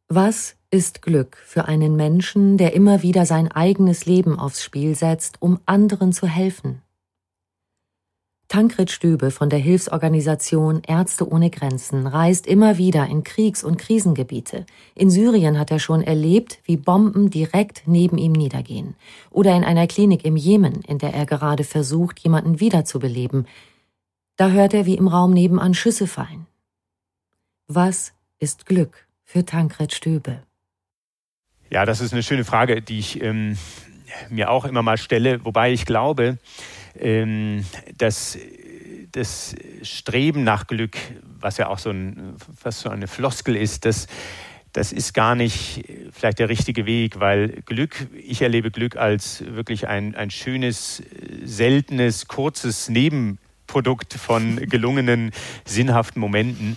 Was 0.09 0.59
ist 0.70 1.00
Glück 1.00 1.37
für 1.37 1.68
einen 1.68 1.96
Menschen, 1.96 2.59
der 2.59 2.74
immer 2.74 3.02
wieder 3.02 3.24
sein 3.24 3.50
eigenes 3.50 4.05
Leben 4.05 4.38
aufs 4.38 4.62
Spiel 4.62 4.94
setzt, 4.94 5.40
um 5.40 5.59
anderen 5.64 6.12
zu 6.12 6.26
helfen? 6.26 6.83
Tankred 8.52 8.90
Stübe 8.90 9.30
von 9.30 9.48
der 9.48 9.60
Hilfsorganisation 9.60 10.82
Ärzte 10.86 11.26
ohne 11.26 11.48
Grenzen 11.48 12.06
reist 12.06 12.46
immer 12.46 12.76
wieder 12.76 13.06
in 13.06 13.24
Kriegs- 13.24 13.64
und 13.64 13.78
Krisengebiete. 13.78 14.66
In 14.94 15.08
Syrien 15.08 15.58
hat 15.58 15.70
er 15.70 15.78
schon 15.78 16.02
erlebt, 16.02 16.58
wie 16.64 16.76
Bomben 16.76 17.30
direkt 17.30 17.84
neben 17.86 18.18
ihm 18.18 18.32
niedergehen. 18.32 18.94
Oder 19.30 19.56
in 19.56 19.64
einer 19.64 19.86
Klinik 19.86 20.26
im 20.26 20.36
Jemen, 20.36 20.82
in 20.82 20.98
der 20.98 21.14
er 21.14 21.24
gerade 21.24 21.64
versucht, 21.64 22.18
jemanden 22.18 22.60
wiederzubeleben. 22.60 23.46
Da 24.36 24.50
hört 24.50 24.74
er, 24.74 24.84
wie 24.84 24.98
im 24.98 25.08
Raum 25.08 25.32
nebenan 25.32 25.72
Schüsse 25.72 26.06
fallen. 26.06 26.46
Was 27.68 28.12
ist 28.38 28.66
Glück 28.66 29.06
für 29.24 29.46
Tankred 29.46 29.94
Stübe? 29.94 30.42
Ja, 31.70 31.86
das 31.86 32.02
ist 32.02 32.12
eine 32.12 32.22
schöne 32.22 32.44
Frage, 32.44 32.82
die 32.82 32.98
ich 32.98 33.22
ähm, 33.22 33.56
mir 34.28 34.50
auch 34.50 34.66
immer 34.66 34.82
mal 34.82 34.98
stelle, 34.98 35.42
wobei 35.42 35.72
ich 35.72 35.86
glaube, 35.86 36.36
ähm, 36.98 37.64
das, 37.96 38.38
das 39.12 39.55
Streben 39.83 40.44
nach 40.44 40.66
Glück, 40.66 40.96
was 41.40 41.59
ja 41.59 41.68
auch 41.68 41.78
so 41.78 41.90
ein, 41.90 42.35
was 42.62 42.81
so 42.81 42.88
eine 42.88 43.07
Floskel 43.07 43.57
ist, 43.57 43.85
das, 43.85 44.07
das 44.72 44.92
ist 44.92 45.12
gar 45.12 45.35
nicht 45.35 45.85
vielleicht 46.12 46.38
der 46.38 46.48
richtige 46.48 46.87
Weg, 46.87 47.20
weil 47.20 47.62
Glück, 47.66 48.07
ich 48.16 48.40
erlebe 48.42 48.70
Glück 48.70 48.96
als 48.96 49.44
wirklich 49.46 49.87
ein, 49.87 50.14
ein 50.14 50.31
schönes, 50.31 51.02
seltenes, 51.44 52.26
kurzes 52.26 52.88
Nebenprodukt 53.72 54.14
von 54.14 54.56
gelungenen, 54.56 55.30
sinnhaften 55.64 56.20
Momenten. 56.20 56.76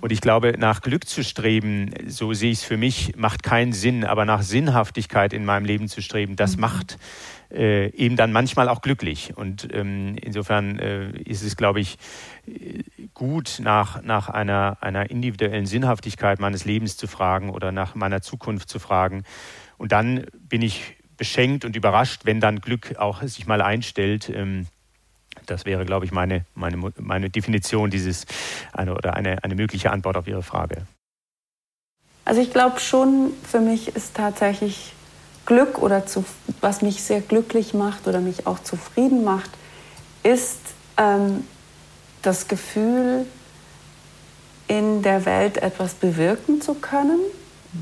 Und 0.00 0.12
ich 0.12 0.20
glaube, 0.20 0.54
nach 0.58 0.82
Glück 0.82 1.08
zu 1.08 1.24
streben, 1.24 1.90
so 2.06 2.32
sehe 2.34 2.50
ich 2.50 2.58
es 2.58 2.64
für 2.64 2.76
mich, 2.76 3.16
macht 3.16 3.42
keinen 3.42 3.72
Sinn. 3.72 4.04
Aber 4.04 4.24
nach 4.24 4.42
Sinnhaftigkeit 4.42 5.32
in 5.32 5.44
meinem 5.44 5.64
Leben 5.64 5.88
zu 5.88 6.02
streben, 6.02 6.36
das 6.36 6.56
mhm. 6.56 6.60
macht 6.60 6.98
äh, 7.50 7.90
eben 7.94 8.16
dann 8.16 8.32
manchmal 8.32 8.68
auch 8.68 8.82
glücklich. 8.82 9.32
Und 9.36 9.68
ähm, 9.72 10.16
insofern 10.20 10.78
äh, 10.78 11.10
ist 11.18 11.42
es, 11.42 11.56
glaube 11.56 11.80
ich, 11.80 11.96
gut, 13.14 13.58
nach, 13.62 14.02
nach 14.02 14.28
einer, 14.28 14.78
einer 14.82 15.10
individuellen 15.10 15.66
Sinnhaftigkeit 15.66 16.40
meines 16.40 16.66
Lebens 16.66 16.98
zu 16.98 17.06
fragen 17.06 17.50
oder 17.50 17.72
nach 17.72 17.94
meiner 17.94 18.20
Zukunft 18.20 18.68
zu 18.68 18.78
fragen. 18.78 19.24
Und 19.78 19.92
dann 19.92 20.26
bin 20.34 20.60
ich 20.60 20.96
beschenkt 21.16 21.64
und 21.64 21.76
überrascht, 21.76 22.22
wenn 22.24 22.40
dann 22.40 22.60
Glück 22.60 22.96
auch 22.96 23.22
sich 23.22 23.46
mal 23.46 23.62
einstellt. 23.62 24.30
Ähm, 24.34 24.66
das 25.46 25.64
wäre, 25.64 25.84
glaube 25.84 26.06
ich, 26.06 26.12
meine, 26.12 26.44
meine, 26.54 26.92
meine 26.98 27.30
Definition 27.30 27.90
dieses 27.90 28.26
eine, 28.72 28.94
oder 28.94 29.14
eine, 29.14 29.42
eine 29.44 29.54
mögliche 29.54 29.90
Antwort 29.90 30.16
auf 30.16 30.26
Ihre 30.26 30.42
Frage. 30.42 30.86
Also 32.24 32.40
ich 32.40 32.52
glaube 32.52 32.80
schon, 32.80 33.32
für 33.48 33.60
mich 33.60 33.88
ist 33.94 34.14
tatsächlich 34.14 34.94
Glück 35.46 35.78
oder 35.78 36.06
zu, 36.06 36.24
was 36.60 36.80
mich 36.80 37.02
sehr 37.02 37.20
glücklich 37.20 37.74
macht 37.74 38.06
oder 38.06 38.20
mich 38.20 38.46
auch 38.46 38.60
zufrieden 38.60 39.24
macht, 39.24 39.50
ist 40.22 40.60
ähm, 40.96 41.44
das 42.22 42.48
Gefühl, 42.48 43.26
in 44.68 45.02
der 45.02 45.26
Welt 45.26 45.58
etwas 45.58 45.92
bewirken 45.92 46.62
zu 46.62 46.74
können, 46.74 47.20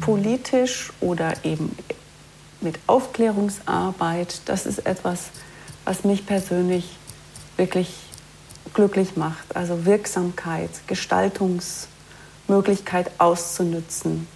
politisch 0.00 0.92
oder 1.00 1.32
eben 1.44 1.76
mit 2.60 2.78
Aufklärungsarbeit. 2.88 4.42
Das 4.46 4.66
ist 4.66 4.80
etwas, 4.80 5.30
was 5.84 6.02
mich 6.02 6.26
persönlich 6.26 6.96
wirklich 7.56 7.92
glücklich 8.74 9.16
macht. 9.16 9.56
Also 9.56 9.84
Wirksamkeit, 9.84 10.70
Gestaltungsmöglichkeit 10.86 13.10
auszunutzen, 13.18 14.28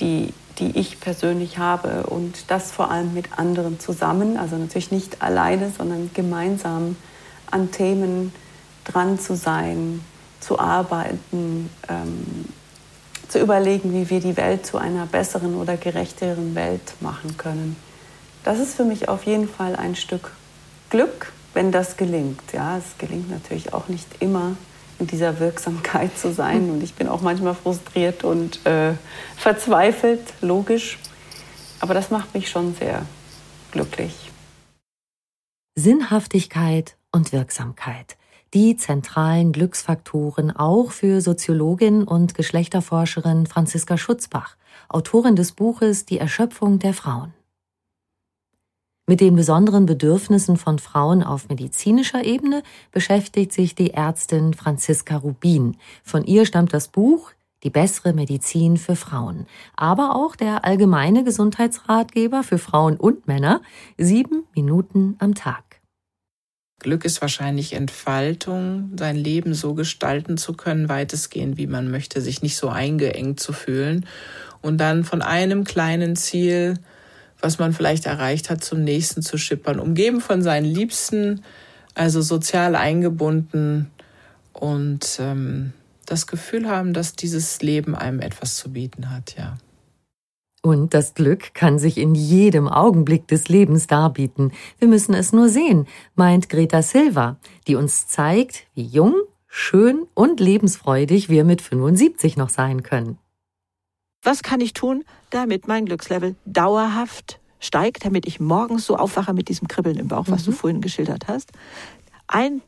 die 0.00 0.34
die 0.60 0.78
ich 0.78 1.00
persönlich 1.00 1.58
habe 1.58 2.04
und 2.04 2.50
das 2.50 2.70
vor 2.70 2.90
allem 2.90 3.14
mit 3.14 3.38
anderen 3.38 3.80
zusammen, 3.80 4.36
also 4.36 4.56
natürlich 4.56 4.90
nicht 4.90 5.22
alleine, 5.22 5.72
sondern 5.76 6.10
gemeinsam 6.12 6.96
an 7.50 7.70
Themen 7.70 8.32
dran 8.84 9.18
zu 9.18 9.34
sein, 9.34 10.04
zu 10.38 10.58
arbeiten, 10.58 11.70
ähm, 11.88 12.44
zu 13.28 13.38
überlegen, 13.38 13.94
wie 13.94 14.10
wir 14.10 14.20
die 14.20 14.36
Welt 14.36 14.66
zu 14.66 14.76
einer 14.76 15.06
besseren 15.06 15.54
oder 15.54 15.76
gerechteren 15.76 16.54
Welt 16.54 16.94
machen 17.00 17.36
können. 17.36 17.76
Das 18.44 18.58
ist 18.58 18.74
für 18.74 18.84
mich 18.84 19.08
auf 19.08 19.24
jeden 19.24 19.48
Fall 19.48 19.76
ein 19.76 19.96
Stück 19.96 20.32
Glück, 20.90 21.32
wenn 21.54 21.72
das 21.72 21.96
gelingt. 21.96 22.52
Ja, 22.52 22.78
es 22.78 22.98
gelingt 22.98 23.30
natürlich 23.30 23.72
auch 23.72 23.88
nicht 23.88 24.06
immer, 24.20 24.56
in 24.98 25.06
dieser 25.06 25.40
Wirksamkeit 25.40 26.16
zu 26.16 26.32
sein. 26.32 26.70
Und 26.70 26.82
ich 26.82 26.94
bin 26.94 27.08
auch 27.08 27.22
manchmal 27.22 27.54
frustriert 27.54 28.22
und 28.22 28.64
äh, 28.66 28.92
verzweifelt, 29.36 30.20
logisch. 30.42 30.98
Aber 31.80 31.94
das 31.94 32.10
macht 32.10 32.34
mich 32.34 32.50
schon 32.50 32.74
sehr 32.74 33.06
glücklich. 33.72 34.30
Sinnhaftigkeit 35.74 36.96
und 37.10 37.32
Wirksamkeit. 37.32 38.16
die 38.52 38.76
zentralen 38.76 39.52
Glücksfaktoren 39.52 40.50
auch 40.50 40.90
für 40.90 41.20
Soziologin 41.20 42.02
und 42.02 42.34
Geschlechterforscherin 42.34 43.46
Franziska 43.46 43.96
Schutzbach, 43.96 44.56
Autorin 44.88 45.36
des 45.36 45.52
Buches 45.52 46.04
Die 46.04 46.18
Erschöpfung 46.18 46.80
der 46.80 46.92
Frauen. 46.92 47.32
Mit 49.10 49.20
den 49.20 49.34
besonderen 49.34 49.86
Bedürfnissen 49.86 50.56
von 50.56 50.78
Frauen 50.78 51.24
auf 51.24 51.48
medizinischer 51.48 52.24
Ebene 52.24 52.62
beschäftigt 52.92 53.52
sich 53.52 53.74
die 53.74 53.92
Ärztin 53.92 54.54
Franziska 54.54 55.16
Rubin. 55.16 55.76
Von 56.04 56.24
ihr 56.24 56.46
stammt 56.46 56.72
das 56.72 56.86
Buch 56.86 57.32
Die 57.64 57.70
bessere 57.70 58.12
Medizin 58.12 58.76
für 58.76 58.94
Frauen, 58.94 59.48
aber 59.74 60.14
auch 60.14 60.36
der 60.36 60.64
allgemeine 60.64 61.24
Gesundheitsratgeber 61.24 62.44
für 62.44 62.58
Frauen 62.58 62.98
und 62.98 63.26
Männer, 63.26 63.62
sieben 63.98 64.44
Minuten 64.54 65.16
am 65.18 65.34
Tag. 65.34 65.80
Glück 66.78 67.04
ist 67.04 67.20
wahrscheinlich 67.20 67.72
Entfaltung, 67.72 68.92
sein 68.96 69.16
Leben 69.16 69.54
so 69.54 69.74
gestalten 69.74 70.38
zu 70.38 70.52
können, 70.52 70.88
weitestgehend, 70.88 71.58
wie 71.58 71.66
man 71.66 71.90
möchte, 71.90 72.20
sich 72.20 72.42
nicht 72.42 72.56
so 72.56 72.68
eingeengt 72.68 73.40
zu 73.40 73.52
fühlen 73.52 74.06
und 74.62 74.78
dann 74.78 75.02
von 75.02 75.20
einem 75.20 75.64
kleinen 75.64 76.14
Ziel 76.14 76.78
was 77.42 77.58
man 77.58 77.72
vielleicht 77.72 78.06
erreicht 78.06 78.50
hat, 78.50 78.62
zum 78.62 78.84
nächsten 78.84 79.22
zu 79.22 79.38
schippern. 79.38 79.80
Umgeben 79.80 80.20
von 80.20 80.42
seinen 80.42 80.66
Liebsten, 80.66 81.42
also 81.94 82.20
sozial 82.20 82.76
eingebunden 82.76 83.90
und 84.52 85.18
ähm, 85.20 85.72
das 86.06 86.26
Gefühl 86.26 86.68
haben, 86.68 86.92
dass 86.92 87.14
dieses 87.14 87.62
Leben 87.62 87.94
einem 87.94 88.20
etwas 88.20 88.56
zu 88.56 88.72
bieten 88.72 89.10
hat, 89.10 89.36
ja. 89.36 89.56
Und 90.62 90.92
das 90.92 91.14
Glück 91.14 91.54
kann 91.54 91.78
sich 91.78 91.96
in 91.96 92.14
jedem 92.14 92.68
Augenblick 92.68 93.26
des 93.28 93.48
Lebens 93.48 93.86
darbieten. 93.86 94.52
Wir 94.78 94.88
müssen 94.88 95.14
es 95.14 95.32
nur 95.32 95.48
sehen, 95.48 95.86
meint 96.14 96.50
Greta 96.50 96.82
Silva, 96.82 97.38
die 97.66 97.76
uns 97.76 98.08
zeigt, 98.08 98.66
wie 98.74 98.84
jung, 98.84 99.14
schön 99.46 100.06
und 100.12 100.38
lebensfreudig 100.38 101.30
wir 101.30 101.44
mit 101.44 101.62
75 101.62 102.36
noch 102.36 102.50
sein 102.50 102.82
können. 102.82 103.16
Was 104.22 104.42
kann 104.42 104.60
ich 104.60 104.74
tun, 104.74 105.04
damit 105.30 105.66
mein 105.66 105.86
Glückslevel 105.86 106.36
dauerhaft 106.44 107.40
steigt, 107.58 108.04
damit 108.04 108.26
ich 108.26 108.40
morgens 108.40 108.86
so 108.86 108.96
aufwache 108.96 109.32
mit 109.32 109.48
diesem 109.48 109.68
Kribbeln 109.68 109.98
im 109.98 110.08
Bauch, 110.08 110.26
was 110.28 110.42
mhm. 110.42 110.46
du 110.46 110.52
vorhin 110.52 110.80
geschildert 110.80 111.28
hast? 111.28 111.52
Ein, 112.26 112.62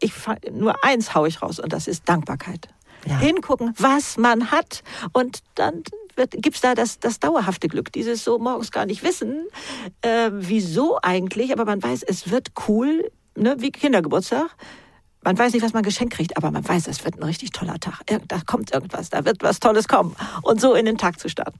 ich, 0.00 0.12
nur 0.50 0.84
eins 0.84 1.14
haue 1.14 1.28
ich 1.28 1.42
raus 1.42 1.58
und 1.58 1.72
das 1.72 1.88
ist 1.88 2.08
Dankbarkeit. 2.08 2.68
Ja. 3.06 3.18
Hingucken, 3.18 3.74
was 3.78 4.16
man 4.16 4.50
hat 4.52 4.82
und 5.12 5.40
dann 5.56 5.82
gibt 6.16 6.56
es 6.56 6.60
da 6.60 6.74
das, 6.74 7.00
das 7.00 7.18
dauerhafte 7.18 7.68
Glück, 7.68 7.92
dieses 7.92 8.22
so 8.22 8.38
morgens 8.38 8.70
gar 8.70 8.86
nicht 8.86 9.02
wissen, 9.02 9.46
äh, 10.02 10.30
wieso 10.32 10.98
eigentlich, 11.02 11.52
aber 11.52 11.64
man 11.64 11.82
weiß, 11.82 12.02
es 12.04 12.30
wird 12.30 12.52
cool, 12.68 13.10
ne, 13.34 13.56
wie 13.58 13.72
Kindergeburtstag. 13.72 14.50
Man 15.24 15.38
weiß 15.38 15.52
nicht, 15.52 15.62
was 15.62 15.72
man 15.72 15.82
geschenkt 15.82 16.14
kriegt, 16.14 16.36
aber 16.36 16.50
man 16.50 16.66
weiß, 16.66 16.88
es 16.88 17.04
wird 17.04 17.16
ein 17.16 17.22
richtig 17.22 17.52
toller 17.52 17.78
Tag. 17.78 18.02
Da 18.06 18.40
kommt 18.44 18.72
irgendwas, 18.72 19.10
da 19.10 19.24
wird 19.24 19.42
was 19.42 19.60
Tolles 19.60 19.86
kommen. 19.86 20.16
Und 20.42 20.60
so 20.60 20.74
in 20.74 20.84
den 20.84 20.98
Tag 20.98 21.20
zu 21.20 21.28
starten. 21.28 21.58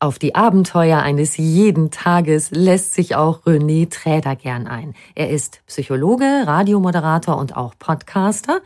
Auf 0.00 0.18
die 0.18 0.34
Abenteuer 0.34 0.98
eines 0.98 1.36
jeden 1.36 1.92
Tages 1.92 2.50
lässt 2.50 2.94
sich 2.94 3.14
auch 3.14 3.44
René 3.44 3.88
Träder 3.88 4.34
gern 4.34 4.66
ein. 4.66 4.94
Er 5.14 5.30
ist 5.30 5.60
Psychologe, 5.68 6.24
Radiomoderator 6.44 7.36
und 7.36 7.56
auch 7.56 7.74
Podcaster. 7.78 8.62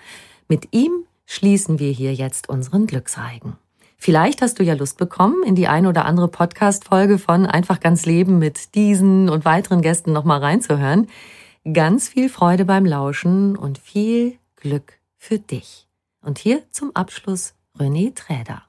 Mit 0.48 0.68
ihm 0.72 1.04
schließen 1.26 1.78
wir 1.78 1.92
hier 1.92 2.14
jetzt 2.14 2.48
unseren 2.48 2.86
Glücksreigen. 2.86 3.56
Vielleicht 3.98 4.40
hast 4.40 4.58
du 4.58 4.62
ja 4.62 4.72
Lust 4.72 4.96
bekommen, 4.96 5.42
in 5.44 5.56
die 5.56 5.68
ein 5.68 5.86
oder 5.86 6.06
andere 6.06 6.28
Podcast-Folge 6.28 7.18
von 7.18 7.44
Einfach 7.44 7.80
ganz 7.80 8.06
Leben 8.06 8.38
mit 8.38 8.74
diesen 8.74 9.28
und 9.28 9.44
weiteren 9.44 9.82
Gästen 9.82 10.12
nochmal 10.12 10.40
reinzuhören. 10.40 11.08
Ganz 11.72 12.08
viel 12.08 12.28
Freude 12.28 12.64
beim 12.64 12.84
Lauschen 12.84 13.56
und 13.56 13.78
viel 13.78 14.38
Glück 14.54 15.00
für 15.18 15.40
dich. 15.40 15.88
Und 16.20 16.38
hier 16.38 16.62
zum 16.70 16.94
Abschluss 16.94 17.54
René 17.76 18.14
Träder. 18.14 18.62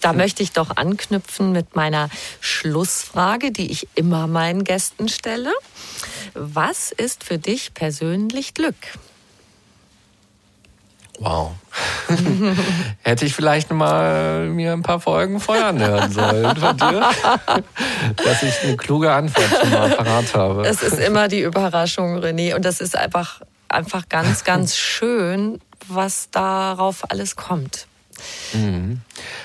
Da 0.00 0.12
möchte 0.12 0.42
ich 0.42 0.50
doch 0.50 0.76
anknüpfen 0.76 1.52
mit 1.52 1.76
meiner 1.76 2.08
Schlussfrage, 2.40 3.52
die 3.52 3.70
ich 3.70 3.86
immer 3.94 4.26
meinen 4.26 4.64
Gästen 4.64 5.08
stelle. 5.08 5.52
Was 6.34 6.90
ist 6.90 7.22
für 7.22 7.38
dich 7.38 7.72
persönlich 7.72 8.54
Glück? 8.54 8.74
Wow. 11.22 11.52
Hätte 13.02 13.24
ich 13.24 13.32
vielleicht 13.34 13.70
mal 13.70 14.46
mir 14.48 14.72
ein 14.72 14.82
paar 14.82 14.98
Folgen 14.98 15.38
feuern 15.38 15.78
hören 15.78 16.10
sollen 16.10 16.56
von 16.56 16.76
dir, 16.76 17.10
dass 18.16 18.42
ich 18.42 18.64
eine 18.64 18.76
kluge 18.76 19.12
Antwort 19.12 19.48
schon 19.60 19.70
mal 19.70 19.90
parat 19.90 20.34
habe. 20.34 20.66
Es 20.66 20.82
ist 20.82 20.98
immer 20.98 21.28
die 21.28 21.42
Überraschung, 21.42 22.18
René, 22.18 22.56
und 22.56 22.64
das 22.64 22.80
ist 22.80 22.96
einfach, 22.96 23.40
einfach 23.68 24.08
ganz, 24.08 24.42
ganz 24.44 24.76
schön, 24.76 25.60
was 25.86 26.28
darauf 26.30 27.08
alles 27.10 27.36
kommt. 27.36 27.86
Mhm. 28.52 29.00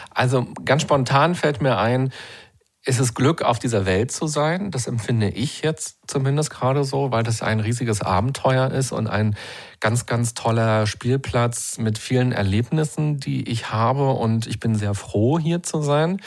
Also 0.09 0.47
ganz 0.65 0.81
spontan 0.81 1.35
fällt 1.35 1.61
mir 1.61 1.77
ein, 1.77 2.11
ist 2.88 3.02
es 3.02 3.13
Glück, 3.13 3.41
auf 3.41 3.60
dieser 3.60 3.86
Welt 3.86 4.12
zu 4.12 4.28
sein. 4.28 4.71
Das 4.71 4.88
empfinde 4.88 5.30
ich 5.30 5.62
jetzt 5.62 6.00
zumindest 6.08 6.52
gerade 6.52 6.86
so, 6.86 7.12
weil 7.12 7.21
das 7.21 7.41
ein 7.41 7.60
riesiges 7.60 8.02
Abenteuer 8.02 8.71
ist 8.71 8.93
und 8.93 9.08
ein 9.08 9.36
ganz, 9.82 10.06
ganz 10.06 10.34
toller 10.34 10.88
Spielplatz 10.88 11.80
mit 11.80 11.97
vielen 11.97 12.32
Erlebnissen, 12.32 13.19
die 13.19 13.50
ich 13.50 13.73
habe. 13.73 14.12
Und 14.12 14.47
ich 14.47 14.62
bin 14.62 14.73
sehr 14.73 14.93
froh, 14.93 15.38
hier 15.38 15.63
zu 15.63 15.82
sein. 15.82 16.21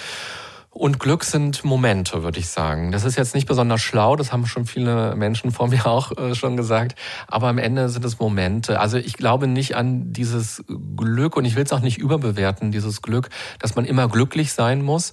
Und 0.73 1.01
Glück 1.01 1.25
sind 1.25 1.65
Momente, 1.65 2.23
würde 2.23 2.39
ich 2.39 2.49
sagen. 2.49 2.93
Das 2.93 3.05
ist 3.05 3.17
jetzt 3.17 3.35
nicht 3.35 3.49
besonders 3.49 3.81
schlau, 3.81 4.15
das 4.15 4.33
haben 4.33 4.47
schon 4.47 4.67
viele 4.67 5.17
Menschen 5.17 5.51
vor 5.51 5.69
mir 5.71 5.85
auch 5.87 6.17
äh, 6.17 6.35
schon 6.37 6.57
gesagt. 6.57 6.95
Aber 7.27 7.49
am 7.49 7.59
Ende 7.59 7.89
sind 7.89 8.05
es 8.05 8.21
Momente. 8.21 8.79
Also 8.79 8.97
ich 8.97 9.15
glaube 9.15 9.49
nicht 9.49 9.75
an 9.75 10.13
dieses 10.13 10.63
Glück 10.97 11.37
und 11.37 11.45
ich 11.45 11.57
will 11.57 11.65
es 11.65 11.73
auch 11.73 11.81
nicht 11.81 11.99
überbewerten, 11.99 12.71
dieses 12.71 13.03
Glück, 13.03 13.31
dass 13.59 13.75
man 13.75 13.85
immer 13.85 14.09
glücklich 14.09 14.53
sein 14.53 14.83
muss, 14.83 15.13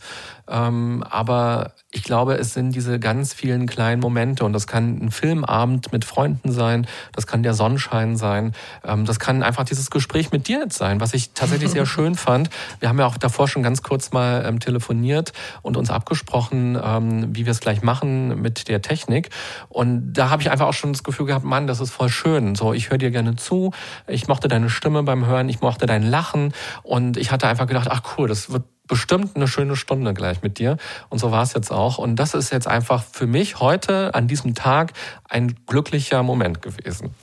aber 0.50 1.74
ich 1.92 2.04
glaube, 2.04 2.36
es 2.36 2.54
sind 2.54 2.76
diese 2.76 3.00
ganz 3.00 3.34
vielen 3.34 3.66
kleinen 3.66 4.02
Momente 4.02 4.46
und 4.46 4.54
das 4.54 4.68
kann 4.68 4.98
ein 5.02 5.12
Filmabend 5.12 5.92
mit 5.92 6.06
Freunden 6.06 6.52
sein, 6.52 6.86
das 7.14 7.28
kann 7.28 7.44
der 7.44 7.54
Sonnenschein 7.54 8.18
sein, 8.18 8.54
ähm, 8.84 9.06
das 9.06 9.20
kann 9.20 9.42
einfach 9.42 9.64
dieses 9.64 9.90
Gespräch 9.90 10.32
mit 10.32 10.48
dir 10.48 10.60
jetzt 10.60 10.78
sein, 10.78 11.00
was 11.00 11.14
ich 11.14 11.32
tatsächlich 11.34 11.72
sehr 11.72 11.86
schön 11.88 12.16
fand. 12.16 12.50
Wir 12.80 12.90
haben 12.90 13.00
ja 13.00 13.06
auch 13.06 13.18
davor 13.18 13.48
schon 13.48 13.64
ganz 13.64 13.84
kurz 13.84 14.12
mal 14.12 14.44
ähm, 14.46 14.60
telefoniert 14.60 15.34
und 15.62 15.78
uns 15.78 15.90
abgesprochen, 15.90 16.78
ähm, 16.82 17.36
wie 17.36 17.46
wir 17.46 17.52
es 17.52 17.60
gleich 17.60 17.82
machen 17.82 18.42
mit 18.42 18.68
der 18.68 18.82
Technik. 18.82 19.30
Und 19.70 20.14
da 20.14 20.30
habe 20.30 20.42
ich 20.42 20.52
einfach 20.52 20.68
auch 20.68 20.74
schon 20.74 20.94
das 20.94 21.04
Gefühl 21.04 21.26
gehabt, 21.26 21.46
Mann, 21.46 21.68
das 21.68 21.80
ist 21.80 21.92
voll 21.92 22.10
schön. 22.10 22.56
So, 22.56 22.74
ich 22.74 22.90
höre 22.90 22.98
dir 22.98 23.12
gerne 23.12 23.36
zu, 23.36 23.72
ich 24.08 24.28
mochte 24.28 24.48
deine 24.48 24.70
Stimme 24.70 25.04
beim 25.04 25.26
Hören, 25.26 25.50
ich 25.50 25.62
mochte 25.62 25.86
dein 25.86 26.04
Lachen 26.04 26.54
und 26.84 27.18
ich 27.18 27.32
hatte 27.32 27.48
einfach 27.48 27.68
gedacht, 27.68 27.88
ach 27.90 28.02
cool, 28.18 28.28
das 28.28 28.52
wird 28.52 28.64
bestimmt 28.88 29.36
eine 29.36 29.48
schöne 29.48 29.76
Stunde 29.76 30.14
gleich 30.14 30.42
mit 30.42 30.60
dir. 30.60 30.78
Und 31.10 31.20
so 31.20 31.32
war 31.32 31.44
es 31.44 31.54
jetzt 31.54 31.72
auch. 31.72 31.98
Und 31.98 32.16
das 32.16 32.34
ist 32.34 32.52
jetzt 32.52 32.68
einfach 32.68 33.04
für 33.04 33.28
mich 33.28 33.60
heute 33.60 34.14
an 34.16 34.28
diesem 34.28 34.56
Tag 34.56 34.94
ein 35.30 35.56
glücklicher 35.68 36.24
Moment 36.24 36.62
gewesen. 36.62 37.14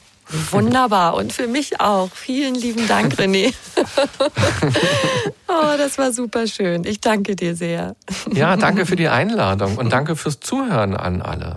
Wunderbar 0.50 1.14
und 1.14 1.32
für 1.32 1.46
mich 1.46 1.80
auch. 1.80 2.10
Vielen 2.14 2.54
lieben 2.54 2.88
Dank, 2.88 3.14
René. 3.18 3.52
oh, 5.48 5.76
das 5.76 5.98
war 5.98 6.12
super 6.12 6.46
schön. 6.46 6.84
Ich 6.84 7.00
danke 7.00 7.36
dir 7.36 7.54
sehr. 7.54 7.94
Ja, 8.32 8.56
danke 8.56 8.86
für 8.86 8.96
die 8.96 9.08
Einladung 9.08 9.76
und 9.76 9.92
danke 9.92 10.16
fürs 10.16 10.40
Zuhören 10.40 10.96
an 10.96 11.20
alle. 11.20 11.56